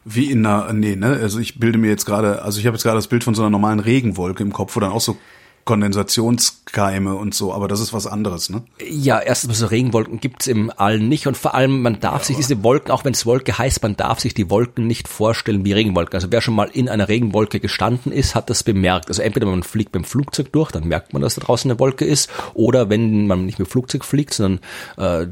Wie 0.10 0.32
in 0.32 0.46
einer, 0.46 0.72
nee, 0.72 0.96
ne, 0.96 1.20
also 1.22 1.40
ich 1.40 1.60
bilde 1.60 1.78
mir 1.78 1.90
jetzt 1.90 2.06
gerade, 2.06 2.42
also 2.42 2.60
ich 2.60 2.66
habe 2.66 2.76
jetzt 2.76 2.84
gerade 2.84 2.98
das 2.98 3.08
Bild 3.08 3.26
von 3.26 3.36
so 3.36 3.42
einer 3.42 3.50
normalen 3.50 3.82
Regenwolke 3.82 4.42
im 4.42 4.54
Kopf, 4.54 4.76
wo 4.76 4.80
dann 4.80 4.92
auch 4.92 5.02
so 5.02 5.18
Kondensationskeime 5.66 7.14
und 7.14 7.36
so, 7.36 7.54
aber 7.54 7.68
das 7.68 7.82
ist 7.82 7.92
was 7.92 8.08
anderes, 8.08 8.50
ne? 8.50 8.64
Ja, 8.90 9.20
erstens 9.20 9.60
so 9.60 9.66
Regenwolken 9.66 10.22
gibt's 10.22 10.48
im 10.48 10.72
All 10.78 10.98
nicht 10.98 11.28
und 11.28 11.36
vor 11.36 11.56
allem, 11.56 11.82
man 11.82 12.00
darf 12.00 12.22
ja, 12.22 12.28
sich 12.28 12.38
diese 12.38 12.64
Wolken, 12.64 12.90
auch 12.90 13.04
wenn 13.04 13.12
es 13.12 13.26
Wolke 13.26 13.58
heißt, 13.58 13.84
man 13.84 13.98
darf 13.98 14.22
sich 14.22 14.34
die 14.34 14.50
Wolken 14.50 14.88
nicht 14.88 15.10
vorstellen 15.10 15.66
wie 15.66 15.74
Regenwolken. 15.74 16.16
Also 16.16 16.32
wer 16.32 16.40
schon 16.40 16.56
mal 16.56 16.70
in 16.72 16.88
einer 16.88 17.10
Regenwolke 17.10 17.60
gestanden 17.60 18.14
ist, 18.14 18.34
hat 18.34 18.50
das 18.50 18.64
bemerkt. 18.64 19.10
Also 19.10 19.22
entweder 19.22 19.46
man 19.46 19.62
fliegt 19.62 19.92
beim 19.92 20.06
Flugzeug 20.06 20.54
durch, 20.54 20.72
dann 20.72 20.88
merkt 20.88 21.12
man, 21.12 21.22
dass 21.22 21.36
da 21.36 21.42
draußen 21.42 21.70
eine 21.70 21.80
Wolke 21.82 22.06
ist, 22.06 22.30
oder 22.54 22.90
wenn 22.90 23.28
man 23.28 23.46
nicht 23.46 23.60
mit 23.60 23.68
Flugzeug 23.68 24.06
fliegt, 24.06 24.34
sondern 24.34 24.62
äh, 24.98 25.28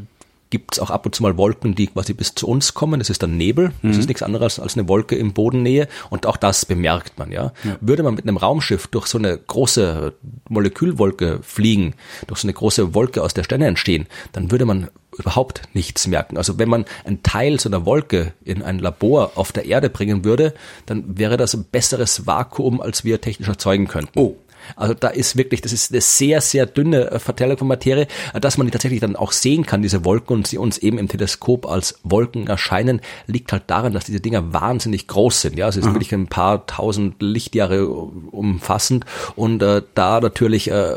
gibt 0.50 0.75
es 0.75 0.80
auch 0.80 0.90
ab 0.90 1.06
und 1.06 1.16
zu 1.16 1.24
mal 1.24 1.38
Wolken, 1.38 1.75
die 1.75 1.88
quasi 1.88 2.14
bis 2.14 2.36
zu 2.36 2.48
uns 2.48 2.74
kommen. 2.74 3.00
Das 3.00 3.10
ist 3.10 3.24
dann 3.24 3.38
Nebel. 3.38 3.72
Das 3.82 3.96
mhm. 3.96 4.00
ist 4.00 4.08
nichts 4.08 4.24
anderes 4.24 4.60
als 4.60 4.78
eine 4.78 4.88
Wolke 4.88 5.16
im 5.16 5.34
Bodennähe. 5.34 5.88
Und 6.10 6.25
auch 6.25 6.38
das 6.38 6.66
bemerkt 6.66 7.18
man, 7.18 7.32
ja. 7.32 7.52
ja. 7.64 7.78
Würde 7.82 8.04
man 8.04 8.16
mit 8.16 8.25
einem 8.25 8.38
Raumschiff 8.38 8.88
durch 8.88 9.08
so 9.08 9.18
eine 9.18 9.38
große 9.38 10.14
Molekülwolke 10.50 11.40
fliegen, 11.42 11.96
durch 12.28 12.42
so 12.42 12.46
eine 12.46 12.54
große 12.54 12.94
Wolke 12.94 13.24
aus 13.24 13.34
der 13.34 13.44
Sterne 13.44 13.68
entstehen, 13.68 14.08
dann 14.34 14.52
würde 14.52 14.66
man 14.66 14.90
überhaupt 15.18 15.62
nichts 15.74 16.08
merken. 16.08 16.38
Also 16.38 16.60
wenn 16.60 16.70
man 16.70 16.86
einen 17.06 17.24
Teil 17.24 17.60
so 17.60 17.70
einer 17.70 17.86
Wolke 17.86 18.34
in 18.44 18.62
ein 18.62 18.80
Labor 18.80 19.34
auf 19.36 19.52
der 19.52 19.66
Erde 19.66 19.90
bringen 19.90 20.25
würde, 20.25 20.54
dann 20.86 21.18
wäre 21.18 21.38
das 21.38 21.54
ein 21.54 21.66
besseres 21.66 22.28
Vakuum, 22.28 22.82
als 22.82 23.04
wir 23.04 23.22
technisch 23.22 23.48
erzeugen 23.48 23.88
könnten. 23.88 24.20
Oh. 24.20 24.36
Also 24.75 24.93
da 24.93 25.10
ist 25.10 25.38
wirklich, 25.38 25.62
das 25.62 25.74
ist 25.74 25.91
eine 25.91 26.01
sehr, 26.01 26.41
sehr 26.41 26.65
dünne 26.65 27.12
äh, 27.12 27.19
Verteilung 27.19 27.57
von 27.57 27.67
Materie, 27.67 28.07
äh, 28.34 28.39
dass 28.39 28.57
man 28.57 28.67
die 28.67 28.72
tatsächlich 28.72 29.00
dann 29.00 29.15
auch 29.15 29.31
sehen 29.31 29.65
kann, 29.65 29.81
diese 29.81 30.05
Wolken, 30.05 30.38
und 30.38 30.48
sie 30.48 30.57
uns 30.57 30.77
eben 30.77 30.98
im 30.98 31.07
Teleskop 31.07 31.65
als 31.65 32.00
Wolken 32.03 32.48
erscheinen, 32.48 33.01
liegt 33.27 33.51
halt 33.51 33.63
daran, 33.67 33.93
dass 33.93 34.05
diese 34.05 34.19
Dinger 34.19 34.53
wahnsinnig 34.53 35.07
groß 35.07 35.41
sind. 35.41 35.57
Ja, 35.57 35.65
also 35.65 35.79
es 35.79 35.86
ist 35.86 35.89
mhm. 35.89 35.95
wirklich 35.95 36.13
ein 36.13 36.27
paar 36.27 36.65
tausend 36.65 37.22
Lichtjahre 37.22 37.88
umfassend 37.88 39.05
und 39.36 39.62
äh, 39.62 39.81
da 39.93 40.19
natürlich 40.19 40.69
äh, 40.72 40.95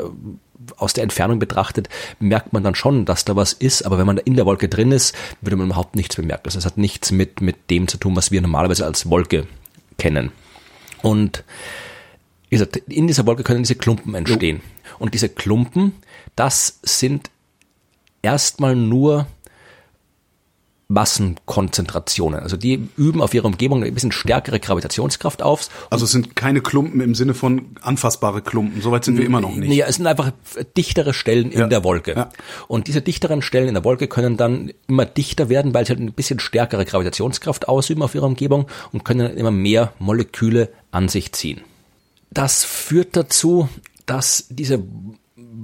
aus 0.77 0.93
der 0.93 1.05
Entfernung 1.05 1.39
betrachtet, 1.39 1.89
merkt 2.21 2.53
man 2.53 2.63
dann 2.63 2.75
schon, 2.75 3.05
dass 3.05 3.25
da 3.25 3.37
was 3.37 3.53
ist, 3.53 3.83
aber 3.83 3.99
wenn 3.99 4.07
man 4.07 4.17
da 4.17 4.23
in 4.25 4.37
der 4.37 4.47
Wolke 4.47 4.69
drin 4.69 4.93
ist, 4.93 5.15
würde 5.41 5.57
man 5.57 5.67
überhaupt 5.67 5.97
nichts 5.97 6.17
bemerken. 6.17 6.43
Also 6.47 6.59
es 6.59 6.67
hat 6.67 6.77
nichts 6.77 7.11
mit, 7.11 7.41
mit 7.41 7.71
dem 7.71 7.89
zu 7.89 7.97
tun, 7.97 8.17
was 8.17 8.31
wir 8.31 8.41
normalerweise 8.41 8.85
als 8.85 9.09
Wolke 9.09 9.47
kennen. 9.99 10.31
Und 11.03 11.45
wie 12.49 12.57
gesagt, 12.57 12.77
in 12.77 13.07
dieser 13.07 13.27
Wolke 13.27 13.43
können 13.43 13.63
diese 13.63 13.75
Klumpen 13.75 14.15
entstehen. 14.15 14.61
Und 14.99 15.15
diese 15.15 15.29
Klumpen, 15.29 15.93
das 16.37 16.79
sind 16.83 17.31
erstmal 18.23 18.75
nur 18.75 19.27
Massenkonzentrationen. 20.91 22.41
Also 22.41 22.57
die 22.57 22.89
üben 22.97 23.21
auf 23.21 23.35
ihre 23.35 23.47
Umgebung 23.47 23.85
ein 23.85 23.93
bisschen 23.93 24.11
stärkere 24.11 24.59
Gravitationskraft 24.59 25.43
auf. 25.43 25.69
Also 25.91 26.07
es 26.07 26.13
sind 26.13 26.35
keine 26.35 26.63
Klumpen 26.63 27.03
im 27.03 27.15
Sinne 27.15 27.35
von 27.35 27.67
anfassbare 27.83 28.41
Klumpen. 28.41 28.81
Soweit 28.81 29.05
sind 29.05 29.19
wir 29.19 29.27
immer 29.27 29.43
noch 29.43 29.55
nicht. 29.55 29.69
Nee, 29.69 29.83
es 29.87 29.97
sind 29.97 30.07
einfach 30.07 30.33
dichtere 30.79 31.13
Stellen 31.13 31.53
in 31.53 31.61
Ja. 31.61 31.67
der 31.67 31.85
Wolke. 31.85 32.15
Ja. 32.17 32.31
Und 32.69 32.87
diese 32.87 33.03
dichteren 33.03 33.43
Stellen 33.43 33.69
in 33.69 33.75
der 33.75 33.85
Wolke 33.85 34.09
können 34.09 34.39
dann 34.39 34.73
immer 34.87 35.05
dichter 35.05 35.51
werden, 35.51 35.75
weil 35.75 35.85
sie 35.85 35.91
halt 35.91 36.01
ein 36.01 36.13
bisschen 36.13 36.41
stärkere 36.41 36.87
Gravitationskraft 36.87 37.69
ausüben 37.69 38.01
auf 38.03 38.15
ihre 38.15 38.25
Umgebung 38.25 38.67
und 38.91 39.05
können 39.05 39.21
dann 39.29 39.37
immer 39.37 39.51
mehr 39.51 39.93
Moleküle 39.99 40.71
an 40.91 41.09
sich 41.11 41.33
ziehen. 41.33 41.61
Das 42.31 42.65
führt 42.65 43.17
dazu, 43.17 43.69
dass 44.07 44.47
diese 44.49 44.83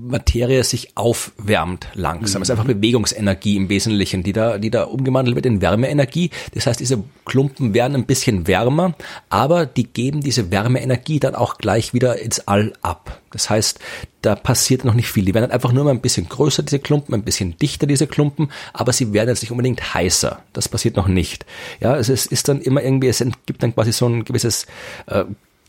Materie 0.04 0.62
sich 0.64 0.97
aufwärmt 0.97 1.88
langsam. 1.94 2.42
Es 2.42 2.49
ist 2.49 2.50
einfach 2.50 2.66
Bewegungsenergie 2.66 3.56
im 3.56 3.68
Wesentlichen, 3.68 4.23
die 4.23 4.33
da, 4.33 4.59
die 4.59 4.71
da 4.71 4.85
umgewandelt 4.85 5.35
wird 5.35 5.47
in 5.47 5.61
Wärmeenergie. 5.61 6.30
Das 6.52 6.66
heißt, 6.66 6.80
diese 6.80 7.02
Klumpen 7.25 7.75
werden 7.75 7.94
ein 7.94 8.06
bisschen 8.06 8.47
wärmer, 8.47 8.94
aber 9.30 9.66
die 9.66 9.85
geben 9.85 10.21
diese 10.21 10.50
Wärmeenergie 10.50 11.21
dann 11.21 11.35
auch 11.35 11.59
gleich 11.59 11.94
wieder 11.94 12.18
ins 12.21 12.40
All 12.47 12.73
ab. 12.83 13.21
Das 13.30 13.50
heißt, 13.50 13.78
da 14.23 14.37
passiert 14.37 14.85
noch 14.85 14.94
nicht 14.94 15.09
viel. 15.09 15.25
Die 15.25 15.35
werden 15.35 15.50
einfach 15.50 15.73
nur 15.73 15.85
mal 15.85 15.90
ein 15.90 16.00
bisschen 16.00 16.28
größer, 16.28 16.62
diese 16.62 16.78
Klumpen, 16.78 17.14
ein 17.14 17.25
bisschen 17.25 17.59
dichter, 17.59 17.87
diese 17.87 18.06
Klumpen, 18.06 18.50
aber 18.73 18.92
sie 18.92 19.12
werden 19.12 19.30
jetzt 19.30 19.42
nicht 19.42 19.50
unbedingt 19.50 19.94
heißer. 19.94 20.40
Das 20.52 20.68
passiert 20.68 20.97
noch 20.97 21.09
nicht. 21.09 21.47
Ja, 21.80 21.97
es 21.97 22.09
ist 22.09 22.49
dann 22.49 22.61
immer 22.61 22.83
irgendwie, 22.83 23.09
es 23.09 23.25
gibt 23.47 23.62
dann 23.62 23.75
quasi 23.75 23.92
so 23.92 24.06
ein 24.06 24.25
gewisses 24.25 24.66
äh, 25.06 25.25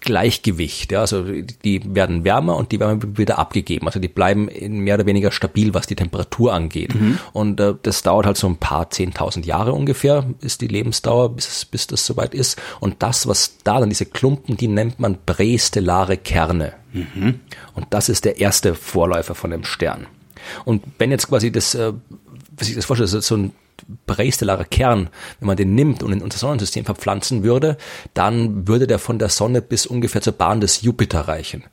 Gleichgewicht. 0.06 0.92
Ja, 0.94 1.02
also 1.02 1.24
die 1.24 1.82
werden 1.94 2.24
wärmer 2.24 2.56
und 2.56 2.72
die 2.72 2.80
wird 2.80 3.18
wieder 3.18 3.38
abgegeben. 3.38 3.88
Also 3.88 4.00
die 4.00 4.08
bleiben 4.08 4.50
mehr 4.84 4.96
oder 4.96 5.06
weniger 5.06 5.32
stabil, 5.32 5.74
was 5.74 5.88
die 5.88 5.96
Temperatur 5.96 6.54
angeht. 6.54 6.94
Und 7.34 7.60
äh, 7.60 7.74
das 7.82 8.04
dauert 8.04 8.26
halt 8.26 8.38
so 8.38 8.48
ein 8.48 8.58
paar 8.58 8.90
zehntausend 8.90 9.46
Jahre 9.46 9.74
ungefähr, 9.74 10.26
ist 10.42 10.62
die 10.62 10.68
Lebensdauer, 10.68 11.36
bis, 11.36 11.66
bis 11.66 11.88
das 11.88 12.06
soweit 12.06 12.34
ist. 12.34 12.62
Und 12.80 13.04
das, 13.04 13.28
was 13.28 13.58
da 13.64 13.80
dann, 13.80 13.90
diese 13.90 14.06
Klumpen, 14.06 14.56
die 14.56 14.68
nennt 14.68 15.00
man 15.00 15.18
prästellare 15.26 16.18
Kerne. 16.18 16.74
Und 17.74 17.88
das 17.90 18.08
ist 18.08 18.24
der 18.24 18.40
erste 18.40 18.76
Vorläufer 18.76 19.36
von 19.36 19.52
dem 19.52 19.66
Stern. 19.66 20.08
Und 20.64 20.84
wenn 20.98 21.12
jetzt 21.12 21.28
quasi 21.28 21.52
das, 21.52 21.76
äh, 21.76 21.92
was 22.58 22.70
ich 22.70 22.76
das 22.76 22.86
vorstelle, 22.86 23.10
so 23.10 23.36
ein 23.36 23.52
prästellarer 24.05 24.65
Kern, 24.65 25.10
wenn 25.39 25.48
man 25.48 25.58
den 25.58 25.75
nimmt 25.75 26.03
und 26.03 26.12
in 26.12 26.22
unser 26.22 26.38
Sonnensystem 26.38 26.86
verpflanzen 26.86 27.44
würde, 27.44 27.77
dann 28.13 28.67
würde 28.67 28.88
der 28.88 29.00
von 29.00 29.20
der 29.20 29.29
Sonne 29.29 29.62
bis 29.62 29.86
ungefähr 29.86 30.22
zur 30.22 30.34
Bahn 30.34 30.62
des 30.62 30.82
Jupiter 30.82 31.22
reichen. 31.22 31.63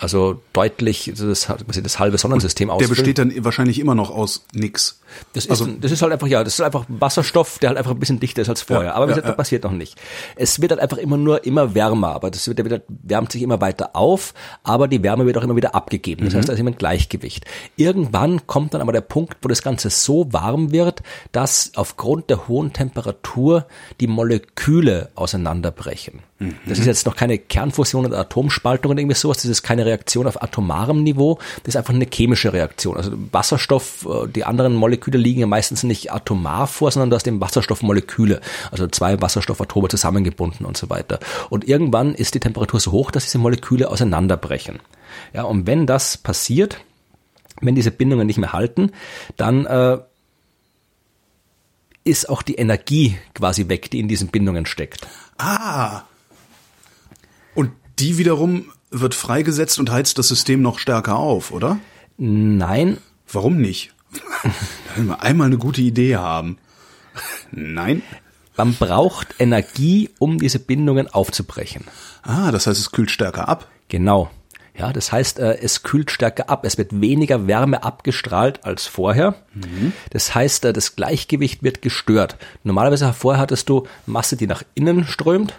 Also 0.00 0.40
deutlich 0.52 1.12
das, 1.16 1.48
das 1.82 1.98
halbe 1.98 2.18
Sonnensystem 2.18 2.68
Der 2.68 2.74
ausfüllen. 2.76 2.90
besteht 2.96 3.18
dann 3.18 3.32
wahrscheinlich 3.44 3.78
immer 3.78 3.94
noch 3.94 4.10
aus 4.10 4.44
nix. 4.52 5.00
Das 5.32 5.44
ist, 5.46 5.50
Also- 5.50 5.66
das 5.66 5.90
ist 5.90 6.02
halt 6.02 6.12
einfach, 6.12 6.26
ja, 6.26 6.44
das 6.44 6.54
ist 6.54 6.60
einfach 6.60 6.84
Wasserstoff, 6.88 7.58
der 7.58 7.70
halt 7.70 7.78
einfach 7.78 7.92
ein 7.92 7.98
bisschen 7.98 8.20
dichter 8.20 8.42
ist 8.42 8.48
als 8.48 8.62
vorher. 8.62 8.88
Ja, 8.88 8.94
aber 8.94 9.06
wie 9.06 9.10
ja, 9.10 9.14
gesagt, 9.16 9.26
ja. 9.26 9.30
das 9.32 9.36
passiert 9.36 9.64
noch 9.64 9.72
nicht. 9.72 9.96
Es 10.36 10.60
wird 10.60 10.70
halt 10.72 10.80
einfach 10.80 10.98
immer 10.98 11.16
nur 11.16 11.44
immer 11.44 11.74
wärmer, 11.74 12.08
aber 12.14 12.30
das 12.30 12.46
wird, 12.46 12.58
der 12.58 12.68
wird, 12.68 12.82
wärmt 12.88 13.32
sich 13.32 13.42
immer 13.42 13.60
weiter 13.60 13.96
auf, 13.96 14.34
aber 14.62 14.88
die 14.88 15.02
Wärme 15.02 15.26
wird 15.26 15.36
auch 15.38 15.42
immer 15.42 15.56
wieder 15.56 15.74
abgegeben. 15.74 16.24
Das 16.24 16.34
heißt, 16.34 16.48
da 16.48 16.52
ist 16.52 16.58
immer 16.58 16.70
ein 16.70 16.76
Gleichgewicht. 16.78 17.44
Irgendwann 17.76 18.46
kommt 18.46 18.74
dann 18.74 18.80
aber 18.80 18.92
der 18.92 19.00
Punkt, 19.00 19.38
wo 19.42 19.48
das 19.48 19.62
Ganze 19.62 19.90
so 19.90 20.32
warm 20.32 20.72
wird, 20.72 21.02
dass 21.32 21.72
aufgrund 21.74 22.28
der 22.30 22.48
hohen 22.48 22.72
Temperatur 22.72 23.66
die 24.00 24.06
Moleküle 24.06 25.10
auseinanderbrechen. 25.14 26.20
Das 26.66 26.78
ist 26.78 26.86
jetzt 26.86 27.04
noch 27.04 27.16
keine 27.16 27.36
Kernfusion 27.36 28.06
oder 28.06 28.18
Atomspaltung 28.18 28.92
oder 28.92 29.00
irgendwie 29.00 29.16
sowas. 29.16 29.38
Das 29.38 29.46
ist 29.46 29.64
keine 29.64 29.84
Reaktion 29.84 30.28
auf 30.28 30.40
atomarem 30.40 31.02
Niveau. 31.02 31.38
Das 31.64 31.74
ist 31.74 31.76
einfach 31.76 31.94
eine 31.94 32.06
chemische 32.06 32.52
Reaktion. 32.52 32.96
Also 32.96 33.10
Wasserstoff, 33.32 34.06
äh, 34.08 34.28
die 34.28 34.44
anderen 34.44 34.74
Moleküle 34.74 35.18
liegen 35.18 35.40
ja 35.40 35.48
meistens 35.48 35.82
nicht 35.82 36.12
atomar 36.12 36.68
vor, 36.68 36.92
sondern 36.92 37.10
du 37.10 37.16
hast 37.16 37.26
eben 37.26 37.40
Wasserstoffmoleküle. 37.40 38.40
Also 38.70 38.86
zwei 38.86 39.20
Wasserstoffatome 39.20 39.88
zusammengebunden 39.88 40.64
und 40.64 40.76
so 40.76 40.88
weiter. 40.90 41.18
Und 41.50 41.66
irgendwann 41.66 42.14
ist 42.14 42.34
die 42.34 42.40
Temperatur 42.40 42.78
so 42.78 42.92
hoch, 42.92 43.10
dass 43.10 43.24
diese 43.24 43.38
Moleküle 43.38 43.88
auseinanderbrechen. 43.88 44.78
Ja, 45.32 45.42
und 45.42 45.66
wenn 45.66 45.86
das 45.86 46.16
passiert, 46.16 46.78
wenn 47.60 47.74
diese 47.74 47.90
Bindungen 47.90 48.28
nicht 48.28 48.38
mehr 48.38 48.52
halten, 48.52 48.92
dann 49.36 49.66
äh, 49.66 49.98
ist 52.04 52.28
auch 52.28 52.42
die 52.42 52.54
Energie 52.54 53.18
quasi 53.34 53.68
weg, 53.68 53.90
die 53.90 53.98
in 53.98 54.06
diesen 54.06 54.28
Bindungen 54.28 54.66
steckt. 54.66 55.08
Ah. 55.38 56.02
Die 57.98 58.18
wiederum 58.18 58.66
wird 58.90 59.14
freigesetzt 59.14 59.78
und 59.78 59.90
heizt 59.90 60.18
das 60.18 60.28
System 60.28 60.62
noch 60.62 60.78
stärker 60.78 61.16
auf, 61.16 61.50
oder? 61.50 61.78
Nein, 62.16 62.98
Warum 63.32 63.58
nicht? 63.58 63.92
Wenn 64.96 65.06
wir 65.06 65.22
einmal 65.22 65.48
eine 65.48 65.58
gute 65.58 65.82
Idee 65.82 66.16
haben. 66.16 66.58
Nein. 67.50 68.02
man 68.56 68.74
braucht 68.74 69.34
Energie, 69.38 70.10
um 70.18 70.38
diese 70.38 70.58
Bindungen 70.58 71.08
aufzubrechen. 71.08 71.84
Ah, 72.22 72.50
das 72.50 72.66
heißt, 72.66 72.80
es 72.80 72.92
kühlt 72.92 73.10
stärker 73.10 73.48
ab. 73.48 73.68
Genau. 73.88 74.30
Ja, 74.78 74.92
das 74.92 75.10
heißt, 75.10 75.40
äh, 75.40 75.58
es 75.60 75.82
kühlt 75.82 76.10
stärker 76.10 76.48
ab. 76.48 76.64
Es 76.64 76.78
wird 76.78 77.00
weniger 77.00 77.48
Wärme 77.48 77.82
abgestrahlt 77.82 78.64
als 78.64 78.86
vorher. 78.86 79.34
Das 80.10 80.34
heißt, 80.36 80.66
äh, 80.66 80.72
das 80.72 80.94
Gleichgewicht 80.94 81.64
wird 81.64 81.82
gestört. 81.82 82.36
Normalerweise 82.62 83.12
vorher 83.12 83.40
hattest 83.42 83.68
du 83.68 83.88
Masse, 84.06 84.36
die 84.36 84.46
nach 84.46 84.62
innen 84.74 85.04
strömt 85.04 85.54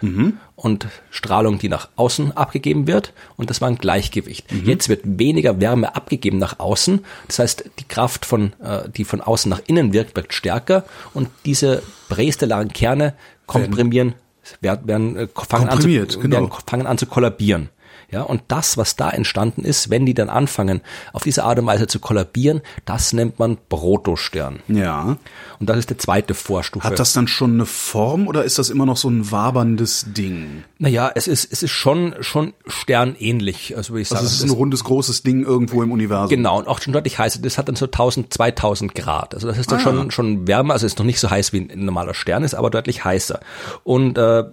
und 0.56 0.88
Strahlung, 1.10 1.58
die 1.58 1.68
nach 1.68 1.90
außen 1.96 2.34
abgegeben 2.34 2.86
wird. 2.86 3.12
Und 3.36 3.50
das 3.50 3.60
war 3.60 3.68
ein 3.68 3.76
Gleichgewicht. 3.76 4.46
Jetzt 4.64 4.88
wird 4.88 5.02
weniger 5.04 5.60
Wärme 5.60 5.94
abgegeben 5.94 6.38
nach 6.38 6.58
außen. 6.58 7.04
Das 7.26 7.38
heißt, 7.40 7.64
die 7.78 7.84
Kraft, 7.84 8.24
von, 8.24 8.54
äh, 8.62 8.88
die 8.88 9.04
von 9.04 9.20
außen 9.20 9.50
nach 9.50 9.60
innen 9.66 9.92
wirkt, 9.92 10.16
wird 10.16 10.32
stärker. 10.32 10.84
Und 11.12 11.28
diese 11.44 11.82
prästellaren 12.08 12.72
Kerne 12.72 13.14
komprimieren, 13.46 14.14
werden, 14.62 14.88
werden, 14.88 15.16
äh, 15.16 15.28
fangen, 15.34 15.68
an 15.68 15.80
zu, 15.80 15.88
genau. 15.88 16.36
werden 16.36 16.50
fangen 16.66 16.86
an 16.86 16.96
zu 16.96 17.06
kollabieren. 17.06 17.68
Ja, 18.12 18.22
und 18.22 18.42
das, 18.48 18.76
was 18.76 18.96
da 18.96 19.10
entstanden 19.10 19.64
ist, 19.64 19.88
wenn 19.90 20.04
die 20.06 20.14
dann 20.14 20.28
anfangen, 20.28 20.80
auf 21.12 21.22
diese 21.22 21.44
Art 21.44 21.58
und 21.58 21.66
Weise 21.66 21.86
zu 21.86 22.00
kollabieren, 22.00 22.60
das 22.84 23.12
nennt 23.12 23.38
man 23.38 23.56
Protostern. 23.68 24.60
Ja. 24.68 25.16
Und 25.60 25.68
das 25.70 25.78
ist 25.78 25.90
die 25.90 25.96
zweite 25.96 26.34
Vorstufe. 26.34 26.86
Hat 26.86 26.98
das 26.98 27.12
dann 27.12 27.28
schon 27.28 27.52
eine 27.54 27.66
Form 27.66 28.26
oder 28.26 28.44
ist 28.44 28.58
das 28.58 28.70
immer 28.70 28.86
noch 28.86 28.96
so 28.96 29.08
ein 29.08 29.30
waberndes 29.30 30.06
Ding? 30.08 30.64
naja, 30.78 31.10
es 31.14 31.28
ist, 31.28 31.52
es 31.52 31.62
ist 31.62 31.70
schon, 31.72 32.14
schon 32.20 32.54
sternähnlich, 32.66 33.76
also 33.76 33.92
würde 33.92 34.02
ich 34.02 34.08
sagen. 34.08 34.20
Also 34.22 34.28
es 34.34 34.38
ist 34.38 34.44
ein 34.44 34.50
rundes, 34.50 34.82
großes 34.84 35.22
Ding 35.22 35.44
irgendwo 35.44 35.82
im 35.82 35.92
Universum. 35.92 36.28
Genau, 36.30 36.58
und 36.58 36.68
auch 36.68 36.80
schon 36.80 36.92
deutlich 36.92 37.18
heißer. 37.18 37.40
Das 37.40 37.58
hat 37.58 37.68
dann 37.68 37.76
so 37.76 37.84
1000, 37.86 38.32
2000 38.32 38.94
Grad. 38.94 39.34
Also 39.34 39.46
das 39.46 39.58
ist 39.58 39.70
dann 39.70 39.78
Ah. 39.78 39.82
schon, 39.82 40.10
schon 40.10 40.46
wärmer. 40.46 40.72
Also 40.74 40.86
es 40.86 40.92
ist 40.94 40.98
noch 40.98 41.06
nicht 41.06 41.20
so 41.20 41.30
heiß 41.30 41.52
wie 41.52 41.60
ein 41.70 41.84
normaler 41.84 42.14
Stern 42.14 42.42
ist, 42.44 42.54
aber 42.54 42.70
deutlich 42.70 43.04
heißer. 43.04 43.40
Und 43.84 44.18
äh, 44.18 44.44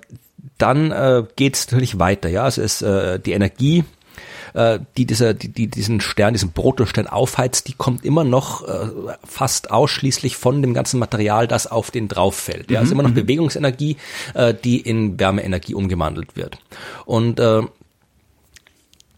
dann 0.57 0.91
äh, 0.91 1.23
geht 1.35 1.55
es 1.55 1.71
natürlich 1.71 1.99
weiter. 1.99 2.29
Ja, 2.29 2.43
also 2.43 2.61
es 2.61 2.81
äh, 2.81 3.19
die 3.19 3.33
Energie 3.33 3.83
äh, 4.53 4.79
die, 4.97 5.05
dieser, 5.05 5.33
die, 5.33 5.49
die 5.49 5.67
diesen 5.67 6.01
Stern, 6.01 6.33
diesen 6.33 6.51
Protostern 6.51 7.07
aufheizt, 7.07 7.67
die 7.67 7.73
kommt 7.73 8.03
immer 8.03 8.23
noch 8.23 8.67
äh, 8.67 8.89
fast 9.23 9.71
ausschließlich 9.71 10.35
von 10.35 10.61
dem 10.61 10.73
ganzen 10.73 10.99
Material, 10.99 11.47
das 11.47 11.67
auf 11.67 11.91
den 11.91 12.07
drauf 12.07 12.35
fällt. 12.35 12.71
Ja, 12.71 12.79
es 12.79 12.87
ist 12.87 12.91
immer 12.91 13.03
noch 13.03 13.11
Bewegungsenergie, 13.11 13.97
äh, 14.33 14.53
die 14.53 14.79
in 14.79 15.19
Wärmeenergie 15.19 15.75
umgewandelt 15.75 16.35
wird. 16.35 16.57
Und 17.05 17.39
äh, 17.39 17.61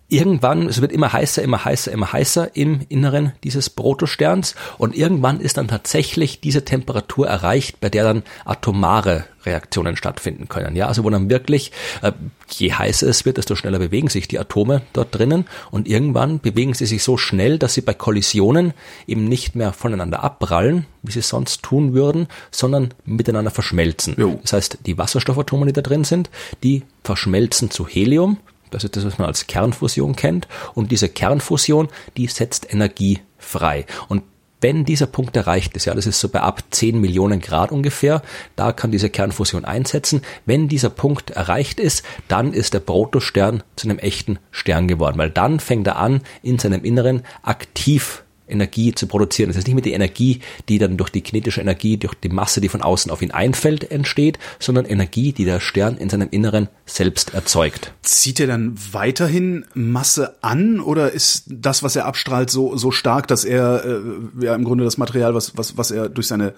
irgendwann, 0.10 0.68
es 0.68 0.82
wird 0.82 0.92
immer 0.92 1.13
heißer, 1.13 1.42
immer 1.42 1.63
heißer, 1.63 1.92
immer 1.92 2.12
heißer 2.12 2.56
im 2.56 2.82
Inneren 2.89 3.34
dieses 3.44 3.70
Protosterns 3.70 4.56
und 4.78 4.96
irgendwann 4.96 5.39
ist 5.39 5.58
dann 5.58 5.68
tatsächlich 5.68 6.42
diese 6.42 6.66
Temperatur 6.66 7.28
erreicht, 7.28 7.80
bei 7.80 7.89
der 7.89 8.04
dann 8.04 8.24
atomare 8.44 9.25
Reaktionen 9.46 9.96
stattfinden 9.96 10.50
können. 10.50 10.75
Ja, 10.75 10.88
also 10.88 11.04
wo 11.04 11.10
dann 11.10 11.30
wirklich, 11.30 11.72
äh, 12.01 12.12
je 12.50 12.74
heißer 12.74 13.08
es 13.08 13.25
wird, 13.25 13.38
desto 13.38 13.56
schneller 13.56 13.80
bewegen 13.80 14.10
sich 14.10 14.28
die 14.28 14.39
Atome 14.39 14.82
dort 14.94 15.16
drinnen 15.18 15.46
und 15.72 15.88
irgendwann 15.88 16.39
bewegen 16.39 16.74
sie 16.74 16.86
sich 16.86 17.04
so 17.04 17.18
schnell, 17.18 17.58
dass 17.58 17.74
sie 17.74 17.82
bei 17.82 17.94
Kollisionen 17.94 18.74
eben 19.08 19.25
nicht 19.25 19.56
mehr 19.56 19.72
voneinander 19.74 20.24
abprallen, 20.24 20.86
wie 21.04 21.12
sie 21.12 21.22
sonst 21.22 21.63
tun 21.63 21.94
würden, 21.94 22.28
sondern 22.51 22.94
miteinander 23.06 23.51
verschmelzen. 23.51 24.16
Jo. 24.18 24.39
Das 24.42 24.54
heißt, 24.54 24.80
die 24.86 24.98
Wasserstoffatome, 24.98 25.68
die 25.68 25.74
da 25.74 25.82
drin 25.82 26.04
sind, 26.04 26.30
die 26.63 26.84
verschmelzen 27.04 27.72
zu 27.72 27.88
Helium. 27.88 28.38
Das 28.72 28.84
ist 28.84 28.96
das, 28.96 29.06
was 29.06 29.18
man 29.18 29.28
als 29.28 29.48
Kernfusion 29.48 30.16
kennt. 30.16 30.48
Und 30.76 30.92
diese 30.92 31.10
Kernfusion, 31.10 31.90
die 32.18 32.28
setzt 32.28 32.72
Energie 32.72 33.20
frei. 33.38 33.86
Und 34.08 34.24
wenn 34.62 34.84
dieser 34.84 35.08
Punkt 35.08 35.36
erreicht 35.38 35.76
ist, 35.76 35.86
ja, 35.86 35.94
das 35.94 36.06
ist 36.06 36.20
so 36.20 36.28
bei 36.30 36.42
ab 36.42 36.64
10 36.70 37.00
Millionen 37.00 37.40
Grad 37.40 37.72
ungefähr, 37.72 38.22
da 38.56 38.72
kann 38.72 38.92
diese 38.92 39.10
Kernfusion 39.10 39.64
einsetzen. 39.64 40.22
Wenn 40.46 40.68
dieser 40.68 40.90
Punkt 40.90 41.32
erreicht 41.32 41.80
ist, 41.80 42.04
dann 42.28 42.54
ist 42.54 42.74
der 42.74 42.82
Protostern 42.82 43.64
zu 43.76 43.88
einem 43.88 44.00
echten 44.00 44.38
Stern 44.52 44.88
geworden, 44.88 45.18
weil 45.18 45.30
dann 45.30 45.60
fängt 45.60 45.88
er 45.88 45.98
an, 45.98 46.22
in 46.44 46.60
seinem 46.60 46.84
Inneren 46.84 47.24
aktiv 47.42 48.24
Energie 48.50 48.94
zu 48.94 49.08
produzieren. 49.08 49.50
Das 49.50 49.58
ist 49.58 49.68
nicht 49.68 49.75
mehr 49.75 49.84
die 49.84 49.94
Energie, 49.94 50.39
die 50.68 50.77
dann 50.77 50.98
durch 50.98 51.10
die 51.10 51.22
kinetische 51.22 51.62
Energie, 51.62 51.98
durch 51.98 52.15
die 52.15 52.29
Masse, 52.29 52.62
die 52.62 52.70
von 52.70 52.82
außen 52.82 53.12
auf 53.12 53.22
ihn 53.22 53.32
einfällt, 53.32 53.89
entsteht, 53.91 54.39
sondern 54.60 54.86
Energie, 54.86 55.34
die 55.34 55.46
der 55.46 55.60
Stern 55.60 55.98
in 55.98 56.10
seinem 56.10 56.29
Inneren 56.32 56.70
selbst 56.86 57.34
erzeugt. 57.34 57.94
Zieht 58.01 58.39
er 58.39 58.48
dann 58.48 58.75
weiterhin 58.91 59.65
Masse 59.74 60.36
an 60.41 60.79
oder 60.79 61.12
ist 61.12 61.46
das, 61.48 61.84
was 61.84 61.96
er 61.96 62.06
abstrahlt, 62.06 62.50
so, 62.50 62.75
so 62.77 62.91
stark, 62.91 63.27
dass 63.27 63.46
er 63.46 63.86
äh, 63.86 64.46
ja 64.46 64.56
im 64.56 64.63
Grunde 64.63 64.84
das 64.84 64.98
Material, 64.98 65.34
was, 65.34 65.58
was, 65.58 65.77
was 65.77 65.91
er 65.91 66.10
durch 66.10 66.27
seine 66.27 66.53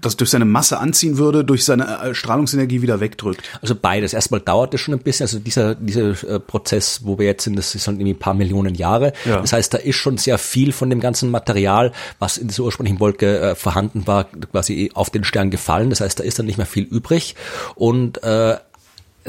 das 0.00 0.16
durch 0.16 0.30
seine 0.30 0.44
Masse 0.44 0.78
anziehen 0.78 1.18
würde, 1.18 1.44
durch 1.44 1.64
seine 1.64 2.00
äh, 2.00 2.14
Strahlungsenergie 2.14 2.82
wieder 2.82 3.00
wegdrückt. 3.00 3.42
Also 3.60 3.74
beides. 3.74 4.14
Erstmal 4.14 4.40
dauert 4.40 4.74
es 4.74 4.80
schon 4.80 4.94
ein 4.94 5.00
bisschen, 5.00 5.24
also 5.24 5.38
dieser, 5.38 5.74
dieser 5.74 6.10
äh, 6.24 6.40
Prozess, 6.40 7.00
wo 7.04 7.18
wir 7.18 7.26
jetzt 7.26 7.44
sind, 7.44 7.56
das 7.56 7.74
ist 7.74 7.86
halt 7.86 7.98
irgendwie 7.98 8.14
ein 8.14 8.18
paar 8.18 8.34
Millionen 8.34 8.74
Jahre. 8.74 9.12
Ja. 9.24 9.40
Das 9.40 9.52
heißt, 9.52 9.74
da 9.74 9.78
ist 9.78 9.96
schon 9.96 10.18
sehr 10.18 10.38
viel 10.38 10.72
von 10.72 10.90
dem 10.90 11.00
ganzen 11.00 11.30
Material, 11.30 11.92
was 12.18 12.38
in 12.38 12.48
dieser 12.48 12.64
ursprünglichen 12.64 13.00
Wolke 13.00 13.40
äh, 13.40 13.54
vorhanden 13.54 14.06
war, 14.06 14.24
quasi 14.24 14.90
auf 14.94 15.10
den 15.10 15.24
Stern 15.24 15.50
gefallen. 15.50 15.90
Das 15.90 16.00
heißt, 16.00 16.18
da 16.18 16.24
ist 16.24 16.38
dann 16.38 16.46
nicht 16.46 16.56
mehr 16.56 16.66
viel 16.66 16.84
übrig. 16.84 17.34
Und 17.74 18.22
äh, 18.22 18.56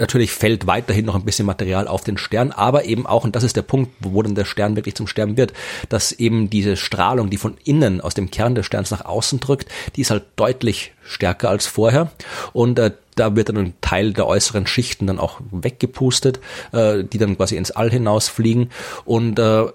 Natürlich 0.02 0.32
fällt 0.32 0.66
weiterhin 0.66 1.06
noch 1.06 1.14
ein 1.14 1.26
bisschen 1.26 1.46
Material 1.46 1.88
auf 1.88 2.04
den 2.04 2.18
Stern, 2.18 2.52
aber 2.52 2.86
eben 2.86 3.06
auch, 3.06 3.24
und 3.24 3.36
das 3.36 3.44
ist 3.44 3.56
der 3.56 3.62
Punkt, 3.62 3.92
wo 4.00 4.24
dann 4.24 4.34
der 4.34 4.46
Stern 4.46 4.76
wirklich 4.76 4.96
zum 4.96 5.06
Sterben 5.06 5.38
wird, 5.38 5.54
dass 5.90 6.12
eben 6.12 6.50
diese 6.50 6.76
Strahlung, 6.76 7.30
die 7.30 7.38
von 7.38 7.56
innen 7.66 8.02
aus 8.02 8.16
dem 8.16 8.32
Kern 8.32 8.56
des 8.56 8.66
Sterns 8.66 8.90
nach 8.90 9.06
außen 9.06 9.40
drückt, 9.40 9.70
die 9.96 10.02
ist 10.02 10.10
halt 10.10 10.24
deutlich 10.38 10.94
stärker 11.04 11.50
als 11.50 11.68
vorher. 11.68 12.12
Und 12.52 12.80
äh, 12.80 12.94
da 13.14 13.36
wird 13.36 13.50
dann 13.50 13.58
ein 13.58 13.74
Teil 13.82 14.14
der 14.14 14.26
äußeren 14.26 14.66
Schichten 14.66 15.06
dann 15.06 15.20
auch 15.20 15.40
weggepustet, 15.52 16.40
äh, 16.72 17.04
die 17.04 17.20
dann 17.20 17.38
quasi 17.38 17.56
ins 17.56 17.70
All 17.70 17.92
hinausfliegen. 17.92 18.72
Und 19.06 19.38
äh, 19.38 19.66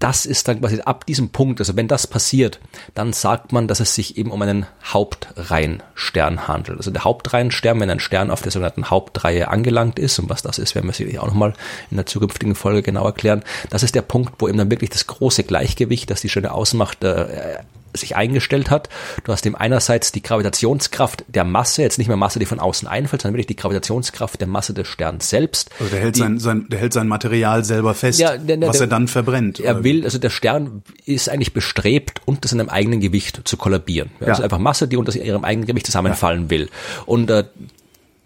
das 0.00 0.24
ist 0.24 0.48
dann 0.48 0.60
quasi 0.60 0.80
ab 0.80 1.04
diesem 1.06 1.28
Punkt, 1.28 1.60
also 1.60 1.76
wenn 1.76 1.86
das 1.86 2.06
passiert, 2.06 2.58
dann 2.94 3.12
sagt 3.12 3.52
man, 3.52 3.68
dass 3.68 3.80
es 3.80 3.94
sich 3.94 4.16
eben 4.16 4.30
um 4.30 4.40
einen 4.40 4.66
Hauptreihenstern 4.82 6.48
handelt. 6.48 6.78
Also 6.78 6.90
der 6.90 7.04
Hauptreihenstern, 7.04 7.78
wenn 7.78 7.90
ein 7.90 8.00
Stern 8.00 8.30
auf 8.30 8.40
der 8.40 8.50
sogenannten 8.50 8.88
Hauptreihe 8.88 9.48
angelangt 9.48 9.98
ist, 9.98 10.18
und 10.18 10.30
was 10.30 10.42
das 10.42 10.58
ist, 10.58 10.74
werden 10.74 10.86
wir 10.86 10.94
sicherlich 10.94 11.18
auch 11.18 11.26
nochmal 11.26 11.52
in 11.90 11.98
der 11.98 12.06
zukünftigen 12.06 12.54
Folge 12.54 12.82
genau 12.82 13.04
erklären, 13.04 13.44
das 13.68 13.82
ist 13.82 13.94
der 13.94 14.02
Punkt, 14.02 14.34
wo 14.38 14.48
eben 14.48 14.56
dann 14.56 14.70
wirklich 14.70 14.90
das 14.90 15.06
große 15.06 15.44
Gleichgewicht, 15.44 16.10
das 16.10 16.22
die 16.22 16.30
Sterne 16.30 16.52
ausmacht, 16.52 17.04
äh, 17.04 17.58
sich 17.94 18.16
eingestellt 18.16 18.70
hat. 18.70 18.88
Du 19.24 19.32
hast 19.32 19.44
eben 19.46 19.54
einerseits 19.54 20.12
die 20.12 20.22
Gravitationskraft 20.22 21.24
der 21.28 21.44
Masse, 21.44 21.82
jetzt 21.82 21.98
nicht 21.98 22.08
mehr 22.08 22.16
Masse, 22.16 22.38
die 22.38 22.46
von 22.46 22.60
außen 22.60 22.88
einfällt, 22.88 23.22
sondern 23.22 23.34
wirklich 23.34 23.46
die 23.46 23.56
Gravitationskraft 23.56 24.40
der 24.40 24.48
Masse 24.48 24.74
des 24.74 24.88
Sterns 24.88 25.30
selbst. 25.30 25.70
Also 25.78 25.90
der 25.90 26.00
hält, 26.00 26.16
die, 26.16 26.20
sein, 26.20 26.38
sein, 26.38 26.66
der 26.68 26.78
hält 26.78 26.92
sein 26.92 27.08
Material 27.08 27.64
selber 27.64 27.94
fest, 27.94 28.18
ja, 28.18 28.36
der, 28.36 28.56
der, 28.56 28.68
was 28.68 28.80
er 28.80 28.86
dann 28.86 29.08
verbrennt. 29.08 29.60
Er 29.60 29.84
will, 29.84 30.04
also 30.04 30.18
der 30.18 30.30
Stern 30.30 30.82
ist 31.04 31.28
eigentlich 31.28 31.52
bestrebt, 31.52 32.20
unter 32.24 32.48
seinem 32.48 32.68
eigenen 32.68 33.00
Gewicht 33.00 33.40
zu 33.44 33.56
kollabieren. 33.56 34.10
Ja, 34.20 34.26
ja. 34.26 34.32
Also 34.32 34.42
einfach 34.42 34.58
Masse, 34.58 34.88
die 34.88 34.96
unter 34.96 35.14
ihrem 35.14 35.44
eigenen 35.44 35.66
Gewicht 35.66 35.86
zusammenfallen 35.86 36.50
will. 36.50 36.68
Und 37.06 37.30
äh, 37.30 37.44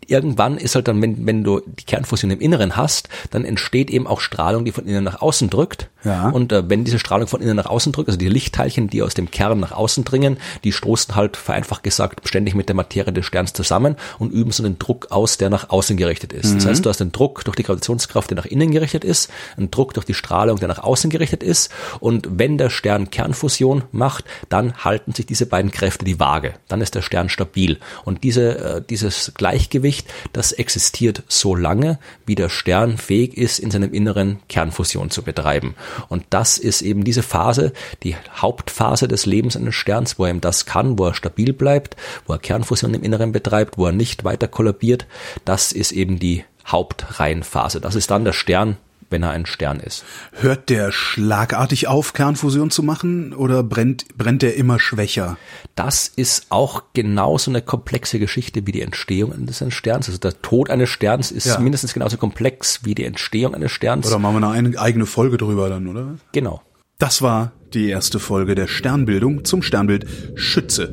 irgendwann 0.09 0.57
ist 0.59 0.75
halt 0.75 0.89
dann, 0.89 1.01
wenn, 1.03 1.27
wenn 1.27 1.45
du 1.45 1.61
die 1.65 1.85
Kernfusion 1.85 2.31
im 2.31 2.41
Inneren 2.41 2.77
hast, 2.77 3.09
dann 3.31 3.45
entsteht 3.45 3.91
eben 3.91 4.07
auch 4.07 4.21
Strahlung, 4.21 4.65
die 4.65 4.73
von 4.73 4.87
innen 4.87 5.05
nach 5.05 5.21
außen 5.21 5.51
drückt. 5.51 5.89
Ja. 6.05 6.29
Und 6.29 6.53
äh, 6.53 6.69
wenn 6.69 6.85
diese 6.85 6.99
Strahlung 6.99 7.29
von 7.29 7.41
innen 7.41 7.57
nach 7.57 7.67
außen 7.67 7.93
drückt, 7.93 8.09
also 8.09 8.19
die 8.19 8.29
Lichtteilchen, 8.29 8.89
die 8.89 9.03
aus 9.03 9.15
dem 9.15 9.31
Kern 9.31 9.61
nach 9.61 9.73
außen 9.73 10.05
dringen, 10.05 10.39
die 10.65 10.73
stoßen 10.73 11.15
halt 11.15 11.37
vereinfacht 11.37 11.83
gesagt 11.83 12.29
ständig 12.29 12.55
mit 12.55 12.69
der 12.69 12.77
Materie 12.77 13.13
des 13.13 13.27
Sterns 13.27 13.53
zusammen 13.53 13.97
und 14.19 14.33
üben 14.33 14.51
so 14.51 14.63
einen 14.63 14.79
Druck 14.79 15.11
aus, 15.11 15.39
der 15.39 15.51
nach 15.51 15.71
außen 15.71 15.97
gerichtet 15.97 16.33
ist. 16.33 16.51
Mhm. 16.51 16.55
Das 16.57 16.67
heißt, 16.67 16.85
du 16.85 16.91
hast 16.91 17.01
einen 17.01 17.13
Druck 17.13 17.45
durch 17.45 17.57
die 17.57 17.63
Gravitationskraft, 17.63 18.31
der 18.31 18.37
nach 18.37 18.47
innen 18.47 18.71
gerichtet 18.71 19.05
ist, 19.05 19.31
einen 19.57 19.71
Druck 19.71 19.95
durch 19.95 20.07
die 20.07 20.15
Strahlung, 20.15 20.59
der 20.59 20.69
nach 20.69 20.83
außen 20.83 21.11
gerichtet 21.11 21.43
ist. 21.43 21.71
Und 22.01 22.29
wenn 22.31 22.59
der 22.59 22.71
Stern 22.71 23.11
Kernfusion 23.11 23.85
macht, 23.93 24.25
dann 24.49 24.75
halten 24.85 25.13
sich 25.13 25.27
diese 25.27 25.47
beiden 25.47 25.71
Kräfte 25.71 26.05
die 26.05 26.21
Waage. 26.21 26.55
Dann 26.69 26.81
ist 26.81 26.95
der 26.95 27.03
Stern 27.03 27.29
stabil. 27.29 27.79
Und 28.05 28.25
diese, 28.25 28.59
äh, 28.59 28.83
dieses 28.89 29.33
Gleichgewicht 29.35 29.94
Gleichgewicht, 29.95 30.13
das 30.33 30.53
existiert 30.53 31.23
so 31.29 31.55
lange, 31.55 31.99
wie 32.27 32.35
der 32.35 32.49
Stern 32.49 32.99
fähig 32.99 33.37
ist, 33.37 33.59
in 33.59 33.71
seinem 33.71 33.93
Inneren 33.93 34.41
Kernfusion 34.49 35.11
zu 35.11 35.23
betreiben. 35.23 35.75
Und 36.09 36.25
das 36.31 36.59
ist 36.59 36.83
eben 36.83 37.05
diese 37.05 37.23
Phase, 37.23 37.73
die 38.03 38.17
Hauptphase 38.37 39.09
des 39.09 39.27
Lebens 39.27 39.57
eines 39.57 39.75
Sterns, 39.75 40.19
wo 40.19 40.25
er 40.25 40.31
eben 40.31 40.41
das 40.41 40.67
kann, 40.67 40.99
wo 40.99 41.07
er 41.07 41.15
stabil 41.15 41.53
bleibt, 41.53 41.97
wo 42.27 42.33
er 42.35 42.39
Kernfusion 42.39 42.95
im 42.95 43.03
Inneren 43.03 43.33
betreibt, 43.33 43.79
wo 43.79 43.87
er 43.87 43.93
nicht 43.93 44.25
weiter 44.25 44.49
kollabiert. 44.49 45.07
Das 45.45 45.73
ist 45.73 45.93
eben 45.93 46.19
die 46.19 46.45
Hauptreihenphase. 46.67 47.81
Das 47.81 47.95
ist 47.95 48.11
dann 48.11 48.25
der 48.25 48.33
Stern, 48.33 48.79
wenn 49.15 49.23
er 49.23 49.31
ein 49.31 49.47
Stern 49.47 49.79
ist. 49.79 50.05
Hört 50.33 50.69
der 50.71 50.91
schlagartig 50.91 51.87
auf, 51.87 52.15
Kernfusion 52.15 52.73
zu 52.73 52.83
machen 52.83 53.33
oder 53.33 53.63
brennt, 53.63 54.07
brennt 54.19 54.43
er 54.43 54.57
immer 54.57 54.81
schwächer? 54.81 55.39
Das 55.77 56.09
ist 56.09 56.47
auch 56.49 56.83
genauso 56.95 57.53
eine 57.53 57.63
komplexe 57.63 58.19
Geschichte 58.19 58.67
wie 58.67 58.73
die 58.73 58.83
Entstehung 58.83 59.33
eines 59.33 59.63
Sterns. 59.69 60.09
Also 60.09 60.19
der 60.19 60.43
Tod 60.43 60.69
eines 60.69 60.91
Sterns 60.91 61.31
ist 61.31 61.47
ja. 61.47 61.61
mindestens 61.61 61.95
genauso 61.95 62.17
komplex 62.17 62.81
wie 62.83 62.97
die 62.97 63.05
Entstehung 63.05 63.55
eines 63.55 63.71
Sterns. 63.71 64.09
Oder 64.09 64.19
machen 64.19 64.41
wir 64.41 64.51
eine 64.51 64.77
eigene 64.81 65.07
Folge 65.07 65.37
drüber 65.37 65.69
dann, 65.69 65.87
oder? 65.87 66.17
Genau. 66.33 66.61
Das 66.99 67.23
war 67.23 67.53
die 67.73 67.89
erste 67.89 68.19
Folge 68.19 68.57
der 68.57 68.67
Sternbildung 68.67 69.45
zum 69.45 69.63
Sternbild 69.63 70.07
Schütze. 70.35 70.93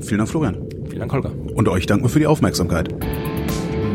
Vielen 0.00 0.18
Dank, 0.18 0.28
Florian. 0.28 0.56
Vielen 0.88 0.98
Dank, 0.98 1.12
Holger. 1.12 1.32
Und 1.54 1.68
euch 1.68 1.86
danken 1.86 2.04
wir 2.04 2.08
für 2.08 2.18
die 2.18 2.26
Aufmerksamkeit. 2.26 2.92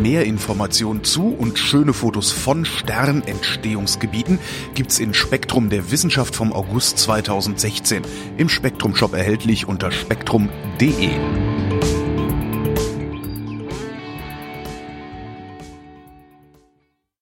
Mehr 0.01 0.25
Informationen 0.25 1.03
zu 1.03 1.29
und 1.29 1.57
schöne 1.57 1.93
Fotos 1.93 2.31
von 2.31 2.65
Sternentstehungsgebieten 2.65 4.39
gibt's 4.73 4.99
in 4.99 5.13
Spektrum 5.13 5.69
der 5.69 5.91
Wissenschaft 5.91 6.35
vom 6.35 6.53
August 6.53 6.97
2016 6.99 8.03
im 8.37 8.49
Spektrum 8.49 8.95
Shop 8.95 9.13
erhältlich 9.13 9.67
unter 9.67 9.91
spektrum.de. 9.91 11.54